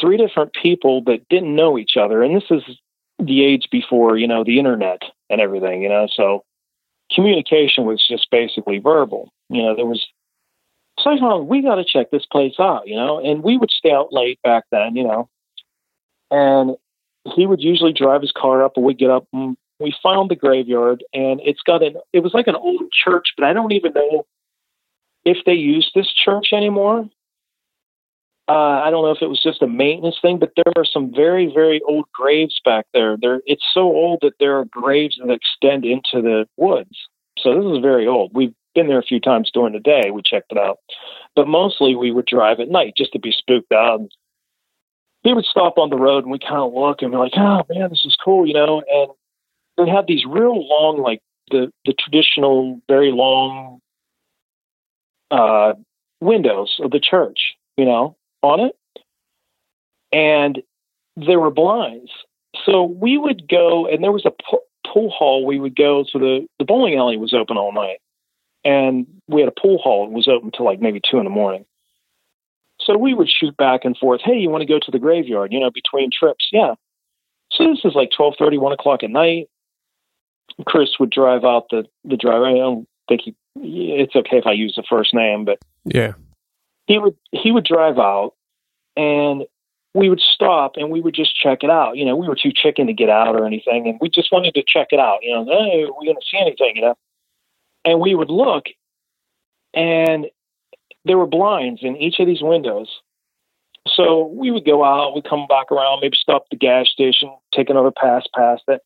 [0.00, 2.62] three different people that didn't know each other, and this is
[3.18, 5.82] the age before you know the internet and everything.
[5.82, 6.42] You know, so
[7.12, 9.30] communication was just basically verbal.
[9.50, 10.06] You know, there was.
[11.00, 13.92] So I we got to check this place out, you know, and we would stay
[13.92, 15.28] out late back then, you know,
[16.30, 16.76] and
[17.34, 20.36] he would usually drive his car up and we'd get up and we found the
[20.36, 23.92] graveyard and it's got an it was like an old church but i don't even
[23.92, 24.26] know
[25.24, 27.08] if they use this church anymore.
[28.48, 31.12] Uh, i don't know if it was just a maintenance thing but there are some
[31.14, 33.16] very very old graves back there.
[33.20, 36.96] There it's so old that there are graves that extend into the woods.
[37.38, 38.32] So this is very old.
[38.34, 40.78] We've been there a few times during the day we checked it out.
[41.36, 44.00] But mostly we would drive at night just to be spooked out
[45.22, 47.62] he would stop on the road and we kind of look and be like, oh
[47.68, 48.82] man, this is cool, you know.
[48.88, 49.10] And
[49.76, 53.80] they have these real long, like the the traditional, very long
[55.30, 55.74] uh,
[56.20, 58.76] windows of the church, you know, on it,
[60.12, 60.62] and
[61.16, 62.10] there were blinds.
[62.64, 64.32] So we would go, and there was a
[64.86, 65.44] pool hall.
[65.44, 67.98] We would go to the the bowling alley was open all night,
[68.64, 70.06] and we had a pool hall.
[70.06, 71.64] It was open till like maybe two in the morning.
[72.88, 74.22] So we would shoot back and forth.
[74.24, 75.52] Hey, you want to go to the graveyard?
[75.52, 76.48] You know, between trips.
[76.50, 76.74] Yeah.
[77.52, 79.48] So this is like twelve thirty, one o'clock at night.
[80.64, 82.46] Chris would drive out the the driver.
[82.46, 83.36] I don't think he.
[83.56, 86.14] It's okay if I use the first name, but yeah,
[86.86, 88.32] he would he would drive out,
[88.96, 89.44] and
[89.92, 91.96] we would stop and we would just check it out.
[91.96, 94.54] You know, we were too chicken to get out or anything, and we just wanted
[94.54, 95.18] to check it out.
[95.22, 96.76] You know, hey, are we going to see anything?
[96.76, 96.94] You know,
[97.84, 98.66] and we would look,
[99.74, 100.26] and
[101.08, 102.88] there were blinds in each of these windows.
[103.86, 107.34] So we would go out, we'd come back around, maybe stop at the gas station,
[107.54, 108.82] take another pass past it,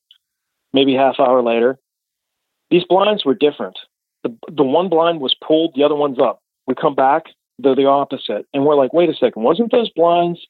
[0.72, 1.78] maybe half hour later.
[2.70, 3.78] These blinds were different.
[4.22, 6.40] The, the one blind was pulled, the other one's up.
[6.66, 7.24] We come back,
[7.58, 8.46] they're the opposite.
[8.54, 10.40] And we're like, wait a second, wasn't those blinds,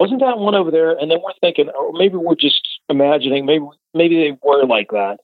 [0.00, 0.92] wasn't that one over there?
[0.92, 5.18] And then we're thinking, or maybe we're just imagining, maybe maybe they were like that.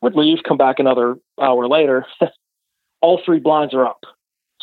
[0.00, 2.06] We'd leave, come back another hour later.
[3.00, 4.00] All three blinds are up.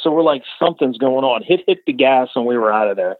[0.05, 1.41] So we're like, something's going on.
[1.41, 3.17] Hit hit the gas, and we were out of there.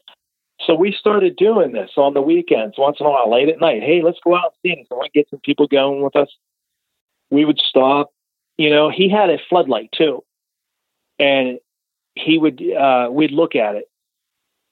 [0.67, 3.81] So we started doing this on the weekends, once in a while, late at night.
[3.81, 4.85] Hey, let's go out and see.
[4.87, 6.29] So I get some people going with us.
[7.31, 8.11] We would stop.
[8.59, 10.23] You know, he had a floodlight too,
[11.17, 11.57] and
[12.13, 12.61] he would.
[12.71, 13.85] uh We'd look at it.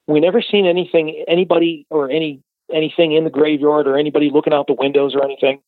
[0.05, 4.67] We never seen anything, anybody or any anything in the graveyard or anybody looking out
[4.67, 5.61] the windows or anything.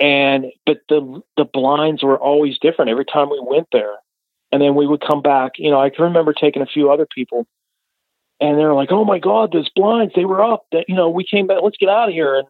[0.00, 3.96] And but the the blinds were always different every time we went there
[4.54, 5.54] and then we would come back.
[5.58, 7.44] You know, I can remember taking a few other people,
[8.40, 10.12] and they were like, "Oh my God, those blinds!
[10.14, 10.66] They were up.
[10.70, 11.58] That you know, we came back.
[11.60, 12.46] Let's get out of here." And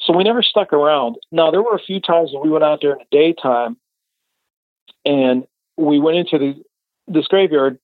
[0.00, 1.16] so we never stuck around.
[1.32, 3.76] Now there were a few times when we went out there in the daytime,
[5.04, 5.44] and
[5.76, 6.62] we went into the
[7.08, 7.80] this graveyard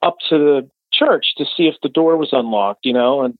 [0.00, 2.86] up to the church to see if the door was unlocked.
[2.86, 3.36] You know, and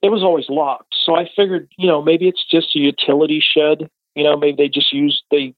[0.00, 0.94] it was always locked.
[1.04, 3.90] So I figured, you know, maybe it's just a utility shed.
[4.14, 5.56] You know, maybe they just use they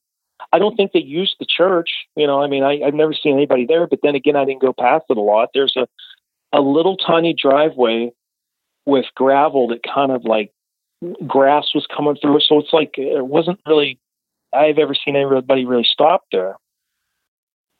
[0.53, 1.91] I don't think they used the church.
[2.15, 4.61] You know, I mean, I, I've never seen anybody there, but then again, I didn't
[4.61, 5.51] go past it a lot.
[5.55, 5.87] There's a,
[6.53, 8.13] a little tiny driveway
[8.85, 10.53] with gravel that kind of like
[11.27, 12.41] grass was coming through.
[12.41, 13.99] So it's like, it wasn't really,
[14.53, 16.57] I've ever seen anybody really stop there.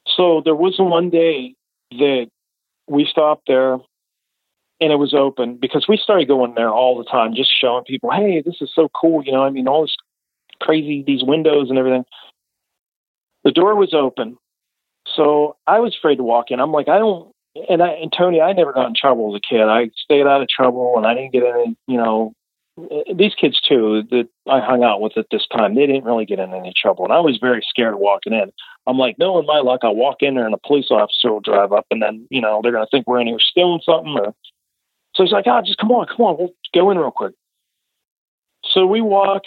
[0.07, 1.55] So there was one day
[1.91, 2.27] that
[2.87, 3.77] we stopped there
[4.81, 8.11] and it was open because we started going there all the time, just showing people,
[8.11, 9.23] hey, this is so cool.
[9.23, 9.95] You know, I mean, all this
[10.61, 12.05] crazy, these windows and everything.
[13.43, 14.37] The door was open.
[15.15, 16.59] So I was afraid to walk in.
[16.59, 17.31] I'm like, I don't,
[17.69, 19.61] and I, and Tony, I never got in trouble as a kid.
[19.61, 22.33] I stayed out of trouble and I didn't get in any, you know,
[22.89, 26.25] eh, these kids too that I hung out with at this time, they didn't really
[26.25, 27.03] get in any trouble.
[27.03, 28.51] And I was very scared of walking in.
[28.87, 31.41] I'm like, no, in my luck, I'll walk in there and a police officer will
[31.41, 34.17] drive up and then, you know, they're going to think we're in here stealing something.
[34.17, 34.33] Or...
[35.15, 37.33] So he's like, oh, just come on, come on, we'll go in real quick.
[38.73, 39.43] So we walk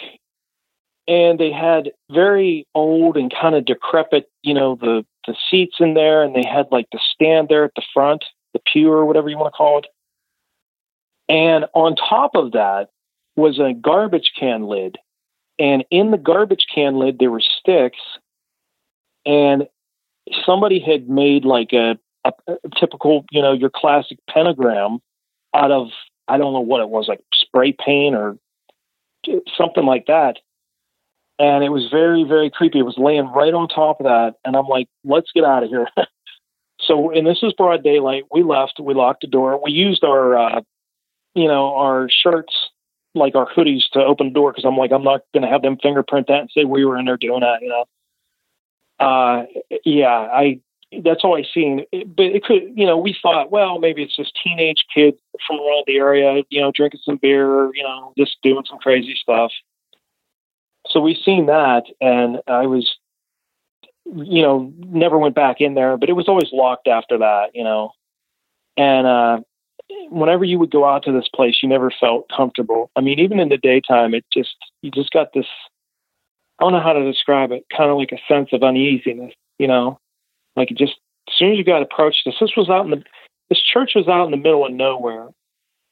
[1.07, 5.93] and they had very old and kind of decrepit, you know, the the seats in
[5.93, 9.29] there, and they had like the stand there at the front, the pew or whatever
[9.29, 9.87] you want to call it.
[11.29, 12.89] And on top of that
[13.35, 14.97] was a garbage can lid,
[15.59, 17.99] and in the garbage can lid there were sticks,
[19.25, 19.67] and
[20.45, 24.99] somebody had made like a a, a typical, you know, your classic pentagram
[25.53, 25.87] out of
[26.27, 28.37] I don't know what it was, like spray paint or
[29.57, 30.37] something like that.
[31.39, 32.79] And it was very, very creepy.
[32.79, 35.69] It was laying right on top of that, and I'm like, let's get out of
[35.69, 35.87] here.
[36.79, 38.23] so, and this is broad daylight.
[38.31, 38.79] We left.
[38.81, 39.61] We locked the door.
[39.63, 40.61] We used our, uh,
[41.35, 42.53] you know, our shirts
[43.13, 45.61] like our hoodies to open the door because I'm like, I'm not going to have
[45.61, 47.85] them fingerprint that and say we were in there doing that, you know.
[48.99, 49.45] Uh,
[49.85, 50.59] yeah, I
[51.03, 51.85] that's all I seen.
[51.91, 55.83] But it could, you know, we thought, well, maybe it's just teenage kids from around
[55.85, 59.51] the area, you know, drinking some beer, you know, just doing some crazy stuff.
[60.89, 62.95] So we've seen that, and I was,
[64.05, 67.63] you know, never went back in there, but it was always locked after that, you
[67.63, 67.91] know.
[68.77, 69.39] And uh,
[70.09, 72.91] whenever you would go out to this place, you never felt comfortable.
[72.95, 75.47] I mean, even in the daytime, it just you just got this.
[76.59, 77.65] I don't know how to describe it.
[77.75, 79.99] Kind of like a sense of uneasiness, you know,
[80.55, 80.95] like it just
[81.27, 83.03] as soon as you got approached this, this was out in the
[83.49, 85.29] this church was out in the middle of nowhere.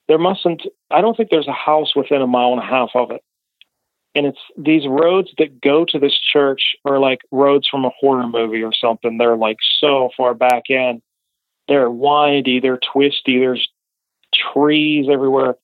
[0.07, 0.63] There mustn't.
[0.91, 3.21] I don't think there's a house within a mile and a half of it.
[4.15, 8.27] And it's these roads that go to this church are like roads from a horror
[8.27, 9.17] movie or something.
[9.17, 11.01] They're like so far back in.
[11.67, 13.67] They're windy, they're twisty, there's
[14.53, 15.55] trees everywhere.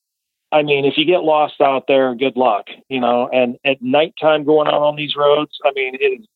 [0.52, 3.30] I mean, if you get lost out there, good luck, you know.
[3.32, 6.28] And at nighttime going out on these roads, I mean, it is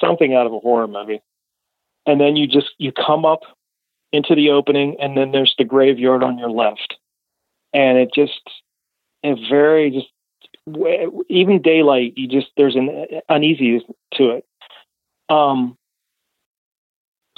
[0.00, 1.20] something out of a horror movie.
[2.06, 3.40] And then you just you come up
[4.12, 6.96] into the opening, and then there's the graveyard on your left,
[7.74, 8.40] and it just
[9.22, 10.08] it very just
[11.28, 13.82] even daylight, you just there's an uneasiness
[14.14, 14.44] to it.
[15.28, 15.76] Um,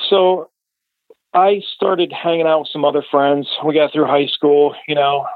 [0.08, 0.50] so
[1.34, 3.48] I started hanging out with some other friends.
[3.64, 5.26] We got through high school, you know,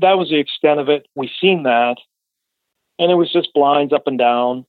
[0.00, 1.06] that was the extent of it.
[1.14, 1.96] We seen that,
[2.98, 4.66] and it was just blinds up and down,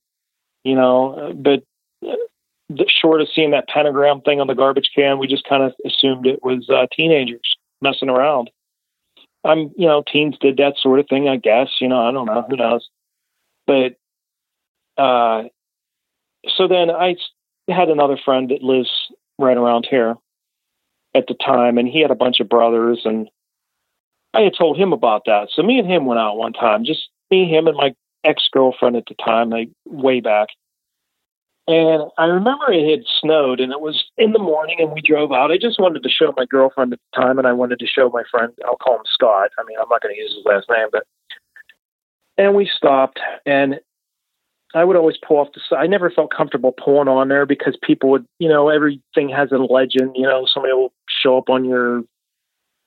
[0.64, 1.34] you know.
[1.36, 1.64] But
[2.88, 6.26] short of seeing that pentagram thing on the garbage can, we just kind of assumed
[6.26, 8.50] it was uh, teenagers messing around.
[9.44, 11.70] I'm, you know, teens did that sort of thing, I guess.
[11.80, 12.90] You know, I don't know, who knows.
[13.66, 13.96] But
[15.02, 15.44] uh,
[16.58, 17.16] so then I
[17.70, 18.92] had another friend that lives
[19.38, 20.16] right around here
[21.16, 23.30] at the time, and he had a bunch of brothers, and
[24.34, 25.50] I had told him about that.
[25.54, 28.96] So me and him went out one time, just me, him, and my ex girlfriend
[28.96, 30.50] at the time, like way back.
[31.70, 35.32] And I remember it had snowed, and it was in the morning, and we drove
[35.32, 35.52] out.
[35.52, 38.10] I just wanted to show my girlfriend at the time, and I wanted to show
[38.10, 38.52] my friend.
[38.66, 39.52] I'll call him Scott.
[39.60, 41.04] I mean, I'm not going to use his last name, but
[42.40, 43.80] and we stopped, and
[44.74, 45.78] I would always pull off the side.
[45.78, 49.58] I never felt comfortable pulling on there because people would, you know, everything has a
[49.58, 50.14] legend.
[50.16, 50.92] You know, somebody will
[51.22, 52.02] show up on your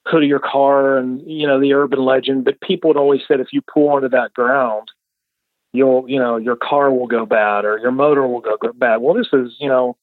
[0.08, 2.44] hood of your car and, you know, the urban legend.
[2.44, 4.90] But people would always said if you pull onto that ground,
[5.72, 8.98] you'll, you know, your car will go bad or your motor will go bad.
[8.98, 9.96] Well, this is, you know,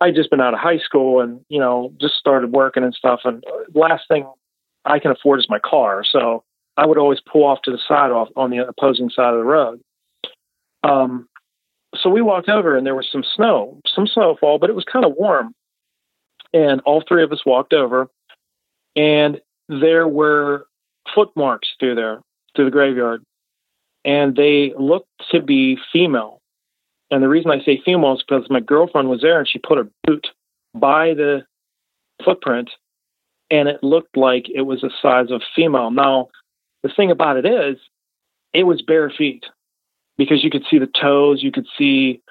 [0.00, 3.20] I just been out of high school and, you know, just started working and stuff.
[3.24, 3.42] And
[3.74, 4.26] last thing
[4.84, 6.02] I can afford is my car.
[6.04, 6.44] So
[6.76, 9.44] I would always pull off to the side off on the opposing side of the
[9.44, 9.80] road.
[10.82, 11.28] Um,
[11.94, 15.04] so we walked over and there was some snow, some snowfall, but it was kind
[15.04, 15.54] of warm.
[16.52, 18.08] And all three of us walked over
[18.96, 20.66] and there were
[21.14, 22.20] footmarks through there,
[22.54, 23.22] through the graveyard.
[24.04, 26.40] And they looked to be female.
[27.10, 29.78] And the reason I say female is because my girlfriend was there and she put
[29.78, 30.26] her boot
[30.74, 31.44] by the
[32.24, 32.70] footprint
[33.52, 35.90] and it looked like it was the size of female.
[35.90, 36.28] Now,
[36.82, 37.76] the thing about it is,
[38.54, 39.44] it was bare feet
[40.16, 42.22] because you could see the toes, you could see,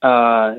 [0.00, 0.54] uh,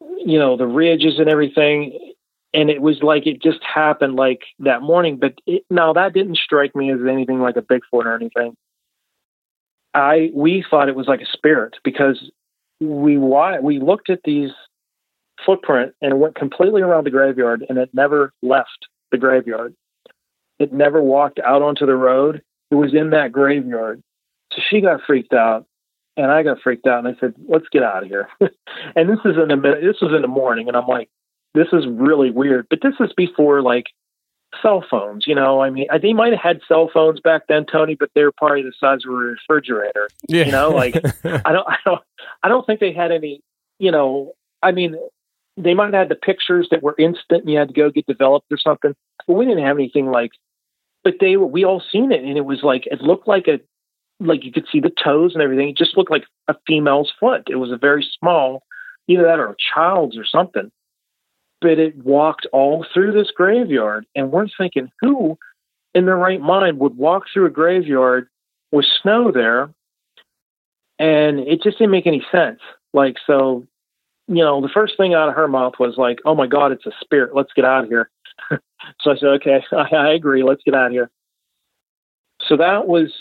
[0.00, 2.14] you know, the ridges and everything.
[2.54, 5.18] And it was like it just happened like that morning.
[5.18, 8.56] But it, now that didn't strike me as anything like a Bigfoot or anything.
[9.96, 12.30] I we thought it was like a spirit because
[12.80, 14.50] we we looked at these
[15.44, 19.74] footprint and it went completely around the graveyard and it never left the graveyard.
[20.58, 22.42] It never walked out onto the road.
[22.70, 24.02] It was in that graveyard.
[24.52, 25.66] So she got freaked out,
[26.16, 29.18] and I got freaked out, and I said, "Let's get out of here." and this
[29.24, 31.08] is in the this was in the morning, and I'm like,
[31.54, 33.86] "This is really weird." But this is before like
[34.62, 35.26] cell phones.
[35.26, 38.32] You know, I mean, they might have had cell phones back then, Tony, but they're
[38.32, 40.08] probably the size of a refrigerator.
[40.28, 40.46] Yeah.
[40.46, 42.02] You know, like I don't, I don't,
[42.42, 43.40] I don't think they had any.
[43.78, 44.32] You know,
[44.62, 44.96] I mean,
[45.56, 48.06] they might have had the pictures that were instant, and you had to go get
[48.06, 48.94] developed or something.
[49.26, 50.32] But we didn't have anything like.
[51.04, 53.60] But they, we all seen it, and it was like it looked like a
[54.20, 55.68] like you could see the toes and everything.
[55.68, 57.48] It just looked like a female's foot.
[57.50, 58.62] It was a very small,
[59.08, 60.70] either that or a child's or something.
[61.60, 65.38] But it walked all through this graveyard, and we're thinking, who
[65.94, 68.28] in their right mind would walk through a graveyard
[68.72, 69.70] with snow there?
[70.98, 72.60] And it just didn't make any sense.
[72.92, 73.66] Like, so
[74.28, 76.86] you know, the first thing out of her mouth was like, "Oh my God, it's
[76.86, 77.34] a spirit.
[77.34, 78.10] Let's get out of here."
[78.50, 80.42] so I said, "Okay, I, I agree.
[80.42, 81.10] Let's get out of here."
[82.48, 83.12] So that was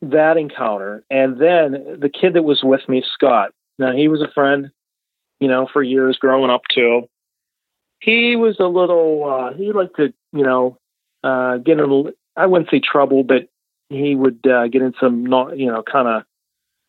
[0.00, 3.50] that encounter, and then the kid that was with me, Scott.
[3.78, 4.70] Now he was a friend,
[5.42, 7.02] you know, for years growing up too.
[8.00, 9.24] He was a little.
[9.24, 10.78] Uh, he liked to, you know,
[11.24, 12.12] uh, get in.
[12.36, 13.48] I wouldn't say trouble, but
[13.88, 16.22] he would uh, get in some, not, you know, kind of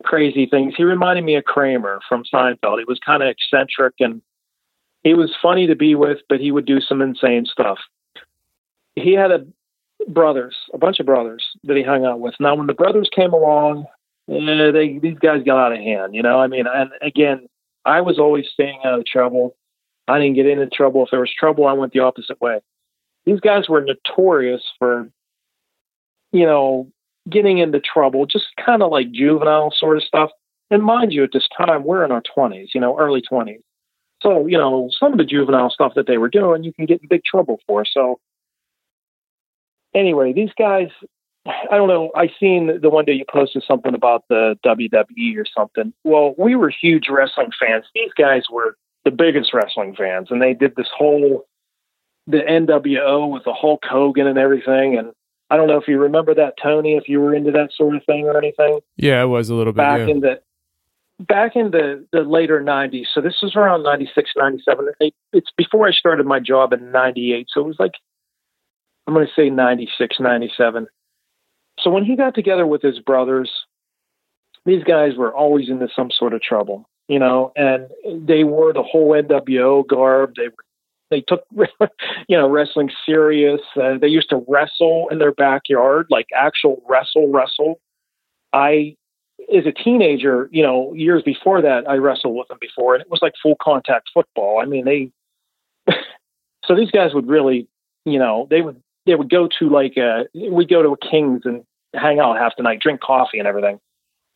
[0.04, 0.74] crazy things.
[0.78, 2.80] He reminded me of Kramer from Seinfeld.
[2.80, 4.22] He was kind of eccentric and
[5.04, 7.80] he was funny to be with, but he would do some insane stuff.
[8.96, 9.46] He had a
[10.08, 12.36] brothers, a bunch of brothers that he hung out with.
[12.40, 13.86] Now, when the brothers came along,
[14.30, 16.16] eh, they these guys got out of hand.
[16.16, 17.48] You know, I mean, and again,
[17.86, 19.56] I was always staying out of trouble.
[20.08, 21.04] I didn't get into trouble.
[21.04, 22.60] If there was trouble, I went the opposite way.
[23.26, 25.10] These guys were notorious for,
[26.32, 26.92] you know,
[27.30, 30.30] getting into trouble, just kind of like juvenile sort of stuff.
[30.70, 33.62] And mind you, at this time, we're in our 20s, you know, early 20s.
[34.22, 37.02] So, you know, some of the juvenile stuff that they were doing, you can get
[37.02, 37.86] in big trouble for.
[37.86, 38.20] So,
[39.94, 40.88] anyway, these guys,
[41.46, 42.12] I don't know.
[42.16, 45.94] I seen the one day you posted something about the WWE or something.
[46.04, 47.86] Well, we were huge wrestling fans.
[47.94, 51.46] These guys were the biggest wrestling fans, and they did this whole
[52.28, 54.98] the NWO with the Hulk Hogan and everything.
[54.98, 55.12] And
[55.50, 58.06] I don't know if you remember that, Tony, if you were into that sort of
[58.06, 58.80] thing or anything.
[58.96, 59.78] Yeah, it was a little bit.
[59.78, 60.08] Back yeah.
[60.08, 60.42] in the
[61.20, 63.06] back in the, the later 90s.
[63.14, 64.90] So this was around 96, 97.
[65.32, 67.48] It's before I started my job in 98.
[67.50, 67.94] So it was like,
[69.08, 70.88] I'm going to say 96, 97.
[71.80, 73.52] So when he got together with his brothers,
[74.66, 77.88] these guys were always into some sort of trouble, you know, and
[78.28, 80.36] they wore the whole NWO garb.
[80.36, 80.64] They were
[81.10, 81.44] they took
[82.28, 83.62] you know wrestling serious.
[83.76, 87.80] Uh, they used to wrestle in their backyard, like actual wrestle wrestle.
[88.52, 88.96] I
[89.54, 93.10] as a teenager, you know, years before that, I wrestled with them before, and it
[93.10, 94.60] was like full contact football.
[94.62, 95.12] I mean, they.
[96.66, 97.68] so these guys would really,
[98.06, 101.42] you know, they would they would go to like a we'd go to a King's
[101.46, 103.80] and hang out half the night, drink coffee and everything,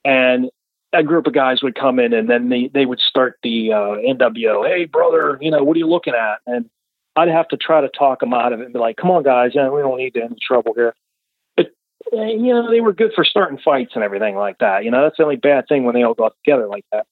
[0.06, 0.50] and
[0.94, 3.98] a group of guys would come in and then they they would start the uh,
[3.98, 4.66] NWO.
[4.68, 6.40] Hey, brother, you know what are you looking at?
[6.46, 6.70] And
[7.16, 9.24] I'd have to try to talk them out of it and be like, "Come on,
[9.24, 10.94] guys, you know, we don't need to any trouble here."
[11.56, 11.68] But
[12.14, 14.84] uh, you know, they were good for starting fights and everything like that.
[14.84, 17.06] You know, that's the only bad thing when they all got together like that.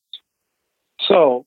[1.08, 1.46] So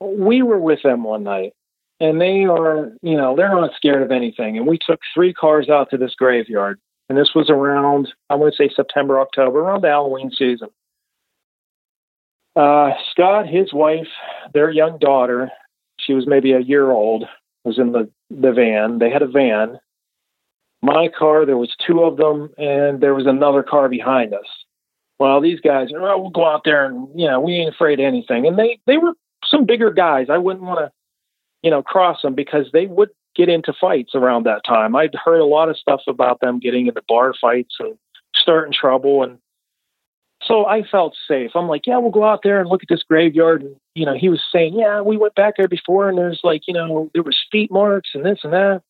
[0.00, 1.52] we were with them one night,
[2.00, 4.56] and they are, you know, they're not scared of anything.
[4.56, 6.78] And we took three cars out to this graveyard,
[7.08, 10.68] and this was around, I want to say September, October, around the Halloween season.
[12.56, 14.08] Uh, Scott, his wife,
[14.52, 15.50] their young daughter,
[16.00, 17.24] she was maybe a year old,
[17.64, 18.98] was in the, the van.
[18.98, 19.78] They had a van.
[20.82, 24.46] My car, there was two of them, and there was another car behind us.
[25.18, 28.06] Well, these guys, oh, we'll go out there and, you know, we ain't afraid of
[28.06, 28.46] anything.
[28.46, 30.28] And they, they were some bigger guys.
[30.30, 30.92] I wouldn't want to,
[31.62, 34.96] you know, cross them because they would get into fights around that time.
[34.96, 37.96] I'd heard a lot of stuff about them getting into bar fights and
[38.34, 39.22] starting trouble.
[39.22, 39.38] And
[40.42, 41.52] so I felt safe.
[41.54, 43.62] I'm like, yeah, we'll go out there and look at this graveyard.
[43.62, 46.62] And, you know, he was saying, yeah, we went back there before and there's like,
[46.66, 48.82] you know, there was feet marks and this and that.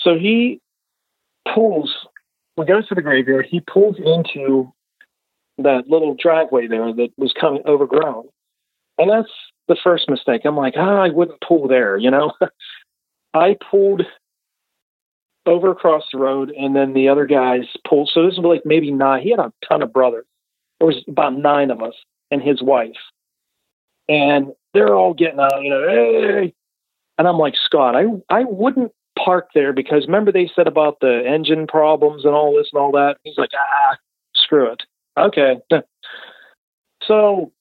[0.00, 0.60] So he
[1.52, 1.94] pulls,
[2.56, 3.46] we go to the graveyard.
[3.48, 4.72] He pulls into
[5.58, 8.28] that little driveway there that was coming overgrown.
[8.98, 9.32] And that's
[9.68, 10.42] the first mistake.
[10.44, 12.32] I'm like, ah, I wouldn't pull there, you know?
[13.34, 14.02] I pulled
[15.44, 18.10] over across the road, and then the other guys pulled.
[18.12, 19.22] So this was like maybe nine.
[19.22, 20.26] He had a ton of brothers.
[20.78, 21.94] There was about nine of us
[22.30, 22.96] and his wife,
[24.08, 25.62] and they're all getting out.
[25.62, 26.54] You know, hey,
[27.18, 27.94] and I'm like Scott.
[27.94, 32.54] I I wouldn't park there because remember they said about the engine problems and all
[32.54, 33.16] this and all that.
[33.22, 33.96] He's like, ah,
[34.34, 34.82] screw it.
[35.16, 35.56] Okay.
[37.06, 37.52] So,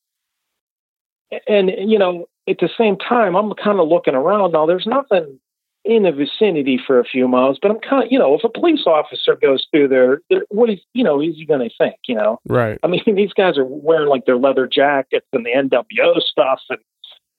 [1.47, 4.65] and you know, at the same time, I'm kind of looking around now.
[4.65, 5.39] There's nothing
[5.85, 8.49] in the vicinity for a few miles, but I'm kind of, you know, if a
[8.49, 10.19] police officer goes through there,
[10.49, 12.39] what is, you know, is he going to think, you know?
[12.47, 12.79] Right.
[12.81, 16.79] I mean, these guys are wearing like their leather jackets and the NWO stuff, and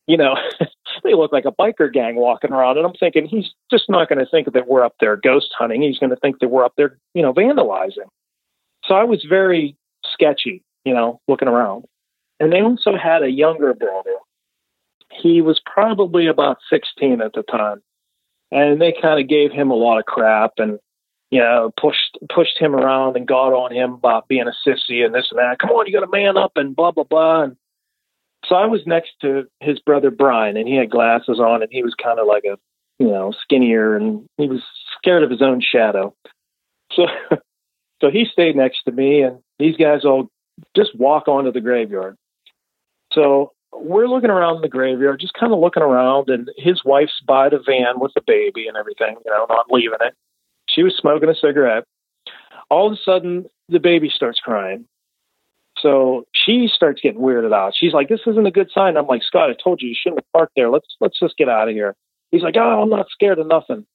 [0.06, 0.36] you know,
[1.04, 2.78] they look like a biker gang walking around.
[2.78, 5.82] And I'm thinking he's just not going to think that we're up there ghost hunting.
[5.82, 8.08] He's going to think that we're up there, you know, vandalizing.
[8.84, 9.76] So I was very
[10.12, 11.86] sketchy, you know, looking around.
[12.38, 14.14] And they also had a younger brother.
[15.10, 17.82] He was probably about 16 at the time
[18.50, 20.78] and they kind of gave him a lot of crap and
[21.30, 25.14] you know pushed pushed him around and got on him about being a sissy and
[25.14, 25.58] this and that.
[25.58, 27.42] Come on, you got to man up and blah blah blah.
[27.42, 27.56] And
[28.46, 31.82] so I was next to his brother Brian, and he had glasses on, and he
[31.82, 32.56] was kind of like a
[32.98, 34.62] you know skinnier, and he was
[34.98, 36.14] scared of his own shadow.
[36.92, 37.06] So
[38.00, 40.28] so he stayed next to me, and these guys all
[40.76, 42.16] just walk onto the graveyard.
[43.16, 47.48] So we're looking around the graveyard, just kind of looking around, and his wife's by
[47.48, 50.14] the van with the baby and everything, you know, not leaving it.
[50.68, 51.84] She was smoking a cigarette.
[52.70, 54.84] All of a sudden, the baby starts crying.
[55.78, 57.74] So she starts getting weirded out.
[57.76, 60.20] She's like, "This isn't a good sign." I'm like, "Scott, I told you you shouldn't
[60.20, 60.70] have parked there.
[60.70, 61.94] Let's let's just get out of here."
[62.30, 63.86] He's like, "Oh, I'm not scared of nothing."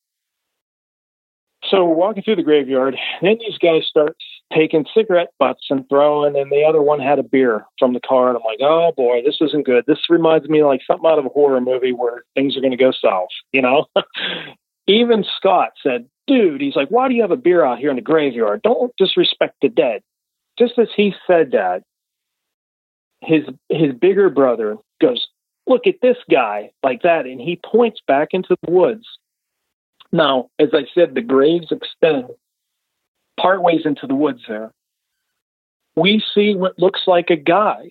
[1.69, 2.97] So we're walking through the graveyard.
[3.21, 4.15] Then these guys start
[4.53, 8.29] taking cigarette butts and throwing, and the other one had a beer from the car.
[8.29, 9.85] And I'm like, oh boy, this isn't good.
[9.87, 12.77] This reminds me like something out of a horror movie where things are going to
[12.77, 13.85] go south, you know?
[14.87, 17.95] Even Scott said, dude, he's like, why do you have a beer out here in
[17.95, 18.61] the graveyard?
[18.63, 20.01] Don't disrespect the dead.
[20.57, 21.83] Just as he said that,
[23.21, 25.27] his his bigger brother goes,
[25.67, 29.05] look at this guy like that, and he points back into the woods.
[30.11, 32.25] Now, as I said, the graves extend
[33.41, 34.71] part ways into the woods there.
[35.95, 37.89] We see what looks like a guy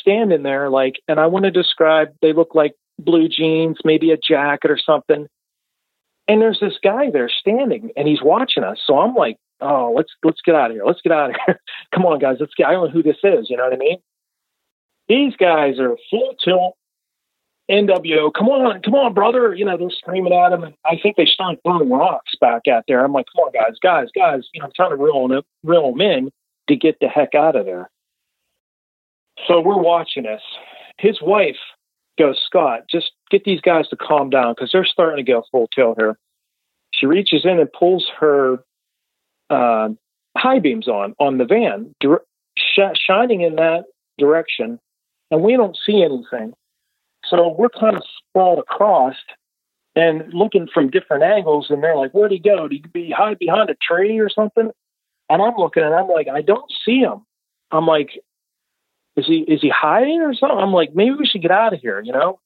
[0.00, 4.16] standing there, like, and I want to describe, they look like blue jeans, maybe a
[4.16, 5.26] jacket or something.
[6.28, 8.78] And there's this guy there standing and he's watching us.
[8.86, 10.84] So I'm like, oh, let's let's get out of here.
[10.84, 11.60] Let's get out of here.
[11.94, 13.76] Come on, guys, let's get I don't know who this is, you know what I
[13.76, 13.98] mean?
[15.08, 16.76] These guys are full tilt
[17.70, 19.54] NWO, come on, come on, brother.
[19.54, 20.64] You know, they're screaming at him.
[20.64, 23.04] And I think they start throwing rocks back out there.
[23.04, 24.48] I'm like, come on, guys, guys, guys.
[24.52, 26.30] You know, I'm trying to reel them, reel them in
[26.68, 27.90] to get the heck out of there.
[29.46, 30.42] So we're watching this.
[30.98, 31.56] His wife
[32.18, 35.68] goes, Scott, just get these guys to calm down because they're starting to go full
[35.74, 36.18] tilt here.
[36.92, 38.58] She reaches in and pulls her
[39.50, 39.88] uh,
[40.36, 41.94] high beams on on the van,
[42.56, 43.84] sh- shining in that
[44.18, 44.78] direction,
[45.30, 46.52] and we don't see anything.
[47.32, 49.16] So we're kind of sprawled across
[49.96, 52.68] and looking from different angles, and they're like, "Where'd he go?
[52.68, 54.70] Did he be hide behind a tree or something?"
[55.30, 57.24] And I'm looking, and I'm like, "I don't see him."
[57.70, 58.10] I'm like,
[59.16, 61.80] "Is he is he hiding or something?" I'm like, "Maybe we should get out of
[61.80, 62.38] here," you know.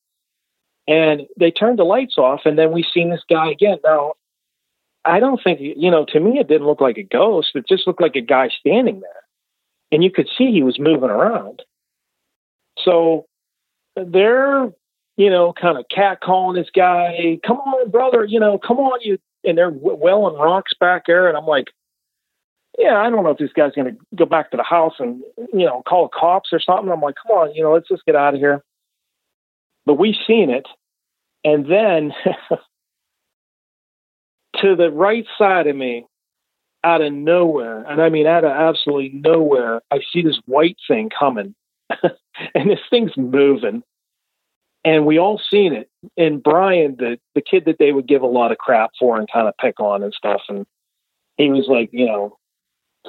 [0.87, 3.79] And they turned the lights off, and then we seen this guy again.
[3.83, 4.15] Now,
[5.05, 6.05] I don't think you know.
[6.05, 7.57] To me, it didn't look like a ghost.
[7.57, 9.23] It just looked like a guy standing there,
[9.91, 11.63] and you could see he was moving around.
[12.79, 13.27] So
[13.97, 14.71] they're
[15.17, 17.39] you know kind of catcalling this guy.
[17.47, 19.19] Come on, brother, you know, come on, you.
[19.45, 21.69] And they're welling rocks back there, and I'm like,
[22.79, 25.23] yeah, I don't know if this guy's going to go back to the house and
[25.53, 26.91] you know call the cops or something.
[26.91, 28.63] I'm like, come on, you know, let's just get out of here.
[29.85, 30.67] But we've seen it,
[31.45, 32.13] and then
[34.61, 36.07] to the right side of me,
[36.85, 41.11] out of nowhere, and I mean out of absolutely nowhere, I see this white thing
[41.17, 41.55] coming.
[42.55, 43.83] and this thing's moving.
[44.85, 45.91] And we all seen it.
[46.17, 49.29] And Brian, the the kid that they would give a lot of crap for and
[49.31, 50.65] kind of pick on and stuff, and
[51.37, 52.39] he was like, you know,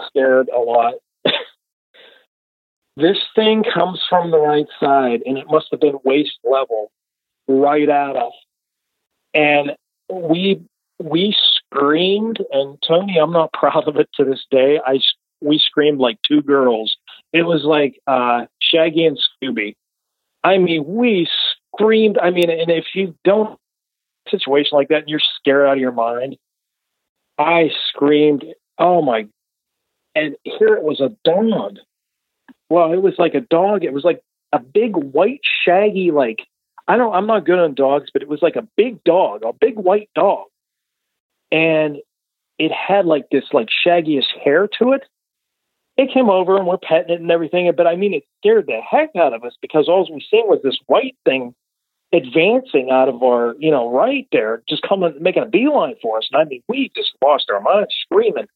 [0.08, 0.96] scared a lot.
[2.98, 6.92] this thing comes from the right side, and it must have been waist level,
[7.48, 8.34] right at us.
[9.34, 9.72] And
[10.12, 10.62] we
[11.00, 14.80] we screamed, and Tony, I'm not proud of it to this day.
[14.84, 15.00] I
[15.42, 16.98] we screamed like two girls.
[17.34, 19.76] It was like uh, Shaggy and Scooby.
[20.44, 21.28] I mean, we
[21.74, 22.18] screamed.
[22.18, 23.60] I mean, and if you don't
[24.30, 26.38] situation like that and you're scared out of your mind,
[27.38, 28.46] I screamed,
[28.78, 29.28] "Oh my!"
[30.16, 31.78] And here it was a dog.
[32.70, 33.84] Well, it was like a dog.
[33.84, 34.22] It was like
[34.54, 36.40] a big white shaggy, like
[36.88, 37.14] I don't.
[37.14, 40.10] I'm not good on dogs, but it was like a big dog, a big white
[40.16, 40.46] dog,
[41.52, 41.98] and
[42.58, 45.04] it had like this like shaggiest hair to it
[45.98, 47.72] it came over and we're petting it and everything.
[47.76, 50.62] But I mean, it scared the heck out of us because all we seen was
[50.64, 51.54] this white thing
[52.14, 56.28] advancing out of our, you know, right there, just coming, making a beeline for us.
[56.32, 58.48] And I mean, we just lost our minds screaming.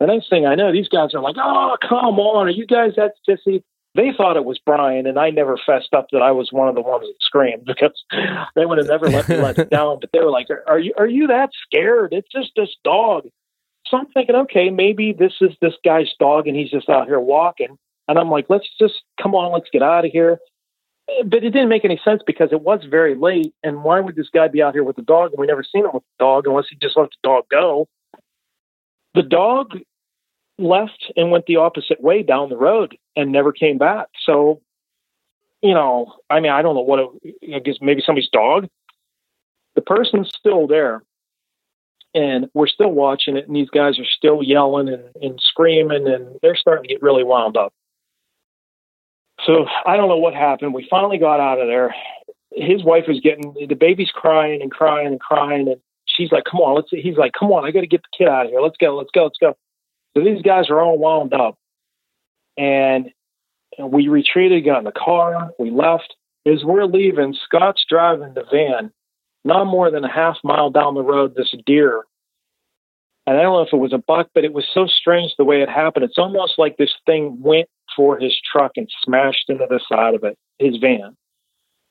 [0.00, 2.46] The next thing I know, these guys are like, oh, come on.
[2.46, 3.62] Are you guys that sissy?
[3.94, 6.74] They thought it was Brian, and I never fessed up that I was one of
[6.74, 8.04] the ones that screamed because
[8.54, 9.98] they would have never let me let down.
[10.00, 12.12] But they were like, "Are you are you that scared?
[12.12, 13.28] It's just this dog."
[13.88, 17.20] So I'm thinking, okay, maybe this is this guy's dog and he's just out here
[17.20, 17.78] walking.
[18.08, 20.38] And I'm like, let's just come on, let's get out of here.
[21.24, 23.54] But it didn't make any sense because it was very late.
[23.62, 25.30] And why would this guy be out here with the dog?
[25.32, 27.88] And we never seen him with the dog unless he just let the dog go.
[29.14, 29.78] The dog
[30.58, 34.08] left and went the opposite way down the road and never came back.
[34.24, 34.60] So,
[35.62, 38.68] you know, I mean, I don't know what it, I guess maybe somebody's dog.
[39.74, 41.02] The person's still there
[42.16, 46.36] and we're still watching it and these guys are still yelling and, and screaming and
[46.40, 47.72] they're starting to get really wound up.
[49.44, 50.74] So i don't know what happened.
[50.74, 51.94] We finally got out of there.
[52.52, 56.60] His wife was getting the baby's crying and crying and crying and she's like come
[56.60, 58.60] on let's he's like come on i got to get the kid out of here.
[58.60, 59.54] Let's go let's go let's go.
[60.16, 61.56] So these guys are all wound up.
[62.56, 63.10] And
[63.76, 66.14] and we retreated, got in the car, we left.
[66.46, 68.90] As we're leaving, Scott's driving the van.
[69.46, 72.02] Not more than a half mile down the road, this deer.
[73.28, 75.44] And I don't know if it was a buck, but it was so strange the
[75.44, 76.04] way it happened.
[76.04, 80.24] It's almost like this thing went for his truck and smashed into the side of
[80.24, 81.16] it, his van.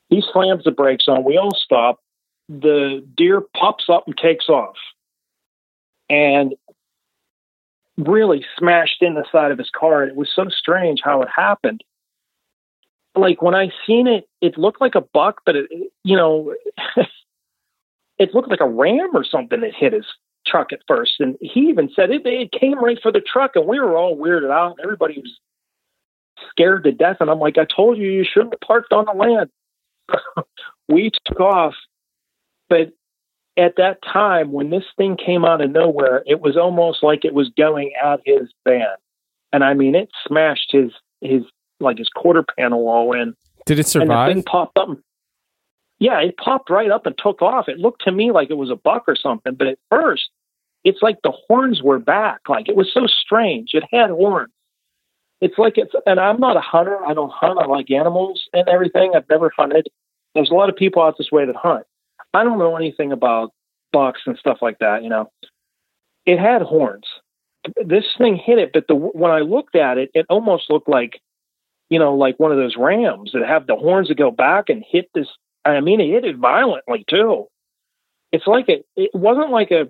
[0.09, 1.23] He slams the brakes on.
[1.23, 2.01] We all stop.
[2.49, 4.75] The deer pops up and takes off.
[6.09, 6.55] And
[7.97, 10.03] really smashed in the side of his car.
[10.03, 11.85] And it was so strange how it happened.
[13.15, 15.69] Like when I seen it, it looked like a buck, but it,
[16.03, 16.53] you know,
[18.17, 20.05] it looked like a ram or something that hit his
[20.45, 21.13] truck at first.
[21.19, 24.17] And he even said it, it came right for the truck, and we were all
[24.17, 24.77] weirded out.
[24.81, 25.39] Everybody was
[26.49, 27.17] scared to death.
[27.19, 29.49] And I'm like, I told you, you shouldn't have parked on the land.
[30.89, 31.73] we took off,
[32.69, 32.91] but
[33.57, 37.33] at that time when this thing came out of nowhere, it was almost like it
[37.33, 38.95] was going at his van.
[39.53, 40.91] And I mean, it smashed his
[41.21, 41.43] his
[41.79, 43.33] like his quarter panel all in.
[43.65, 44.29] Did it survive?
[44.29, 44.89] And the thing popped up.
[45.99, 47.69] Yeah, it popped right up and took off.
[47.69, 50.29] It looked to me like it was a buck or something, but at first,
[50.83, 52.41] it's like the horns were back.
[52.47, 53.71] Like it was so strange.
[53.73, 54.51] It had horns.
[55.41, 57.03] It's like it's, and I'm not a hunter.
[57.05, 57.59] I don't hunt.
[57.59, 59.13] I like animals and everything.
[59.15, 59.87] I've never hunted.
[60.33, 61.85] There's a lot of people out this way that hunt.
[62.33, 63.51] I don't know anything about
[63.91, 65.03] bucks and stuff like that.
[65.03, 65.31] You know,
[66.25, 67.05] it had horns.
[67.83, 71.19] This thing hit it, but the when I looked at it, it almost looked like,
[71.89, 74.83] you know, like one of those rams that have the horns that go back and
[74.87, 75.27] hit this.
[75.65, 77.47] I mean, it hit it violently too.
[78.31, 78.85] It's like it.
[78.95, 79.87] It wasn't like a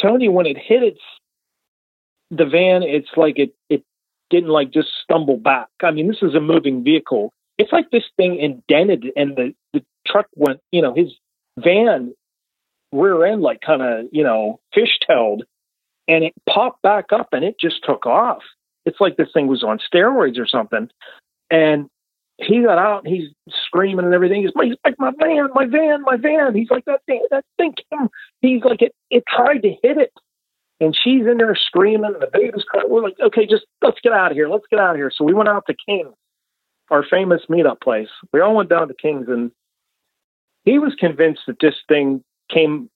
[0.00, 1.00] Tony when it hit its
[2.30, 2.82] the van.
[2.82, 3.82] It's like it it
[4.30, 5.68] didn't like just stumble back.
[5.82, 7.32] I mean, this is a moving vehicle.
[7.58, 11.12] It's like this thing indented and the, the truck went, you know, his
[11.58, 12.14] van
[12.92, 15.40] rear end like kind of, you know, fishtailed
[16.08, 18.42] and it popped back up and it just took off.
[18.86, 20.88] It's like this thing was on steroids or something.
[21.50, 21.88] And
[22.42, 23.28] he got out and he's
[23.66, 24.42] screaming and everything.
[24.42, 26.54] He's, like, my van, my van, my van.
[26.54, 28.08] He's like, that thing, that thing came.
[28.40, 30.12] He's like, it, it tried to hit it.
[30.80, 32.86] And she's in there screaming and the baby's crying.
[32.88, 34.48] We're like, okay, just let's get out of here.
[34.48, 35.12] Let's get out of here.
[35.14, 36.14] So we went out to King's,
[36.90, 38.08] our famous meetup place.
[38.32, 39.50] We all went down to King's and
[40.64, 42.88] he was convinced that this thing came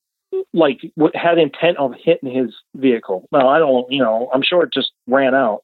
[0.53, 0.81] like
[1.15, 3.29] had intent of hitting his vehicle.
[3.31, 5.63] Now I don't, you know, I'm sure it just ran out.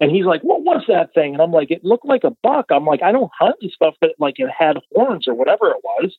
[0.00, 2.66] And he's like, "What was that thing?" And I'm like, "It looked like a buck."
[2.70, 5.82] I'm like, "I don't hunt and stuff, but like it had horns or whatever it
[5.84, 6.16] was."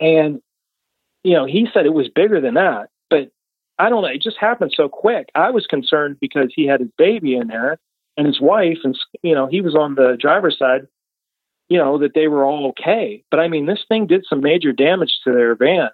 [0.00, 0.40] And
[1.24, 3.30] you know, he said it was bigger than that, but
[3.78, 4.08] I don't know.
[4.08, 5.28] It just happened so quick.
[5.34, 7.78] I was concerned because he had his baby in there
[8.16, 10.86] and his wife, and you know, he was on the driver's side
[11.70, 13.24] you know, that they were all okay.
[13.30, 15.88] But I mean, this thing did some major damage to their van.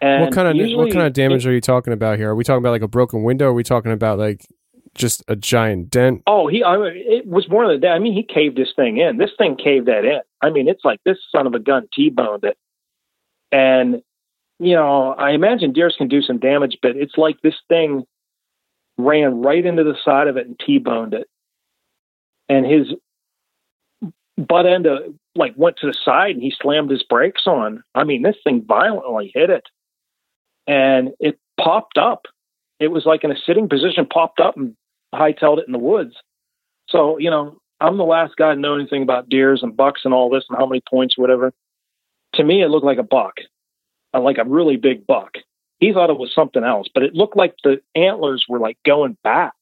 [0.00, 2.30] And what kind of what kind of damage it, are you talking about here?
[2.30, 3.46] Are we talking about like a broken window?
[3.46, 4.46] Are we talking about like
[4.94, 6.22] just a giant dent?
[6.26, 7.92] Oh, he I, it was more than that.
[7.92, 9.18] I mean, he caved this thing in.
[9.18, 10.20] This thing caved that in.
[10.42, 12.56] I mean, it's like this son of a gun t-boned it.
[13.52, 14.02] And
[14.60, 18.04] you know, I imagine deers can do some damage, but it's like this thing
[18.96, 21.28] ran right into the side of it and t-boned it.
[22.48, 22.88] And his
[24.36, 27.82] butt end of, like went to the side and he slammed his brakes on.
[27.94, 29.64] I mean, this thing violently hit it,
[30.66, 32.26] and it popped up.
[32.80, 34.74] It was like in a sitting position, popped up and
[35.14, 36.14] hightailed it in the woods.
[36.88, 40.14] So you know, I'm the last guy to know anything about deers and bucks and
[40.14, 41.52] all this and how many points, whatever.
[42.34, 43.34] To me, it looked like a buck,
[44.14, 45.34] uh, like a really big buck.
[45.80, 49.16] He thought it was something else, but it looked like the antlers were like going
[49.22, 49.54] back,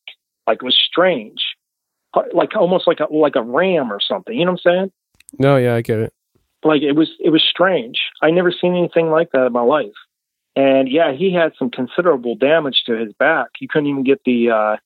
[0.47, 1.43] like it was strange
[2.33, 4.37] like almost like a like a ram or something.
[4.37, 4.93] You know what I'm saying?
[5.39, 6.13] No, yeah, I get it.
[6.65, 8.01] Like it was it was strange.
[8.23, 9.93] I never seen anything like that in my life.
[10.57, 13.49] And yeah, he had some considerable damage to his back.
[13.59, 14.77] He couldn't even get the uh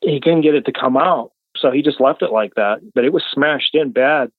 [0.00, 1.30] he couldn't get it to come out.
[1.56, 2.80] So he just left it like that.
[2.94, 4.30] But it was smashed in bad.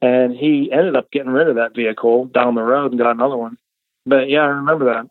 [0.00, 3.36] And he ended up getting rid of that vehicle down the road and got another
[3.36, 3.56] one.
[4.04, 5.08] But yeah, I remember that.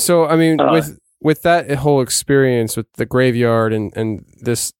[0.00, 4.72] So I mean, uh, with with that whole experience with the graveyard and and this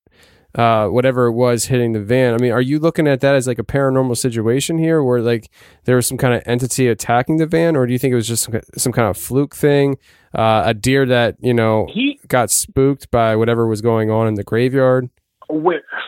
[0.54, 2.34] uh, whatever it was hitting the van.
[2.34, 5.50] I mean, are you looking at that as like a paranormal situation here, where like
[5.84, 8.28] there was some kind of entity attacking the van, or do you think it was
[8.28, 9.98] just some, some kind of fluke thing,
[10.34, 14.34] uh, a deer that you know he, got spooked by whatever was going on in
[14.34, 15.10] the graveyard?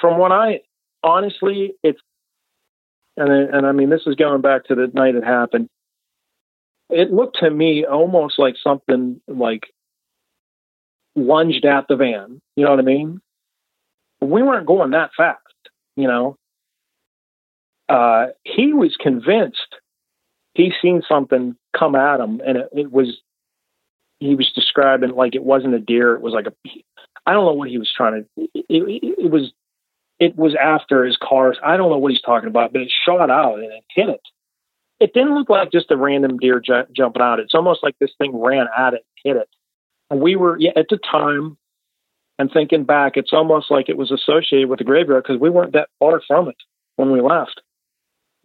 [0.01, 0.61] From what I
[1.03, 2.01] honestly, it's
[3.17, 5.69] and and I mean this is going back to the night it happened.
[6.89, 9.73] It looked to me almost like something like
[11.15, 12.41] lunged at the van.
[12.57, 13.21] You know what I mean?
[14.21, 15.39] We weren't going that fast,
[15.97, 16.37] you know.
[17.89, 19.77] Uh, he was convinced
[20.55, 23.19] he seen something come at him, and it, it was
[24.19, 26.15] he was describing like it wasn't a deer.
[26.15, 26.53] It was like a
[27.27, 28.49] I don't know what he was trying to.
[28.55, 29.53] it, it, it was
[30.19, 31.55] it was after his car.
[31.65, 34.21] I don't know what he's talking about, but it shot out and it hit it.
[35.01, 37.41] It didn't look like just a random deer ju- jumping out.
[37.41, 39.49] It's almost like this thing ran at it, hit it.
[40.11, 41.57] And we were yeah, at the time,
[42.41, 45.75] and thinking back, it's almost like it was associated with the graveyard because we weren't
[45.75, 46.57] that far from it
[46.97, 47.61] when we left.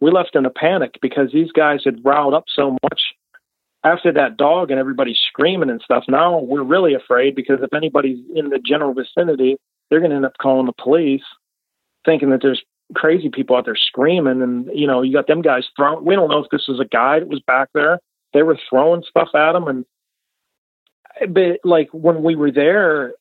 [0.00, 3.00] We left in a panic because these guys had riled up so much
[3.82, 6.04] after that dog and everybody screaming and stuff.
[6.08, 9.56] Now we're really afraid because if anybody's in the general vicinity,
[9.88, 11.24] they're going to end up calling the police
[12.04, 12.62] thinking that there's
[12.94, 16.30] crazy people out there screaming and you know you got them guys throwing we don't
[16.30, 17.98] know if this was a guy that was back there
[18.32, 19.84] they were throwing stuff at them and
[21.34, 23.12] but like when we were there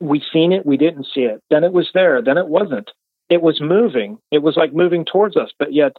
[0.00, 1.42] we seen it we didn't see it.
[1.50, 2.90] Then it was there then it wasn't.
[3.28, 4.18] It was moving.
[4.32, 5.96] It was like moving towards us but yet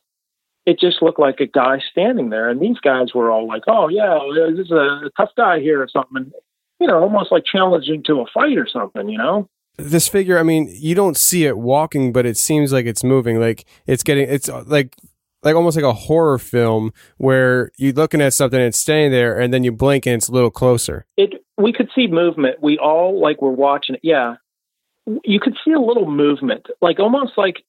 [0.65, 3.88] it just looked like a guy standing there and these guys were all like oh
[3.88, 4.19] yeah
[4.56, 6.34] this is a tough guy here or something and,
[6.80, 9.48] you know almost like challenging to a fight or something you know?
[9.78, 13.40] This figure i mean you don't see it walking but it seems like it's moving.
[13.40, 14.95] Like it's getting it's like
[15.44, 19.40] like almost like a horror film where you're looking at something and it's staying there
[19.40, 21.06] and then you blink and it's a little closer.
[21.18, 22.62] It we could see movement.
[22.62, 24.02] We all like were watching it.
[24.04, 24.36] Yeah.
[25.24, 26.68] You could see a little movement.
[26.82, 27.64] Like almost like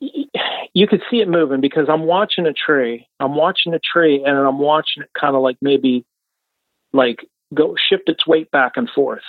[0.00, 3.08] you could see it moving because i'm watching a tree.
[3.18, 6.04] I'm watching a tree and i'm watching it kind of like maybe
[6.92, 9.22] like go shift its weight back and forth.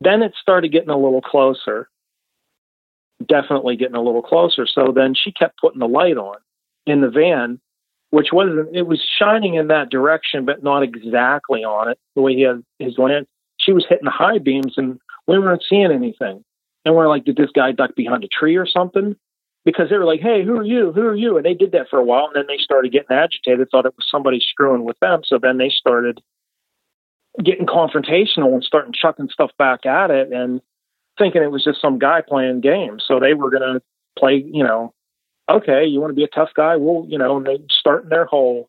[0.00, 1.88] Then it started getting a little closer,
[3.26, 4.66] definitely getting a little closer.
[4.66, 6.36] So then she kept putting the light on
[6.86, 7.60] in the van,
[8.10, 12.34] which wasn't, it was shining in that direction, but not exactly on it the way
[12.34, 13.28] he had his lamp.
[13.58, 16.44] She was hitting the high beams and we weren't seeing anything.
[16.84, 19.16] And we're like, did this guy duck behind a tree or something?
[19.66, 20.92] Because they were like, hey, who are you?
[20.92, 21.36] Who are you?
[21.36, 22.24] And they did that for a while.
[22.24, 25.20] And then they started getting agitated, thought it was somebody screwing with them.
[25.26, 26.22] So then they started
[27.44, 30.62] getting confrontational and starting chucking stuff back at it and
[31.20, 33.04] thinking it was just some guy playing games.
[33.06, 33.82] So they were going to
[34.18, 34.92] play, you know,
[35.48, 36.76] okay, you want to be a tough guy?
[36.76, 38.68] Well, you know, and they start their whole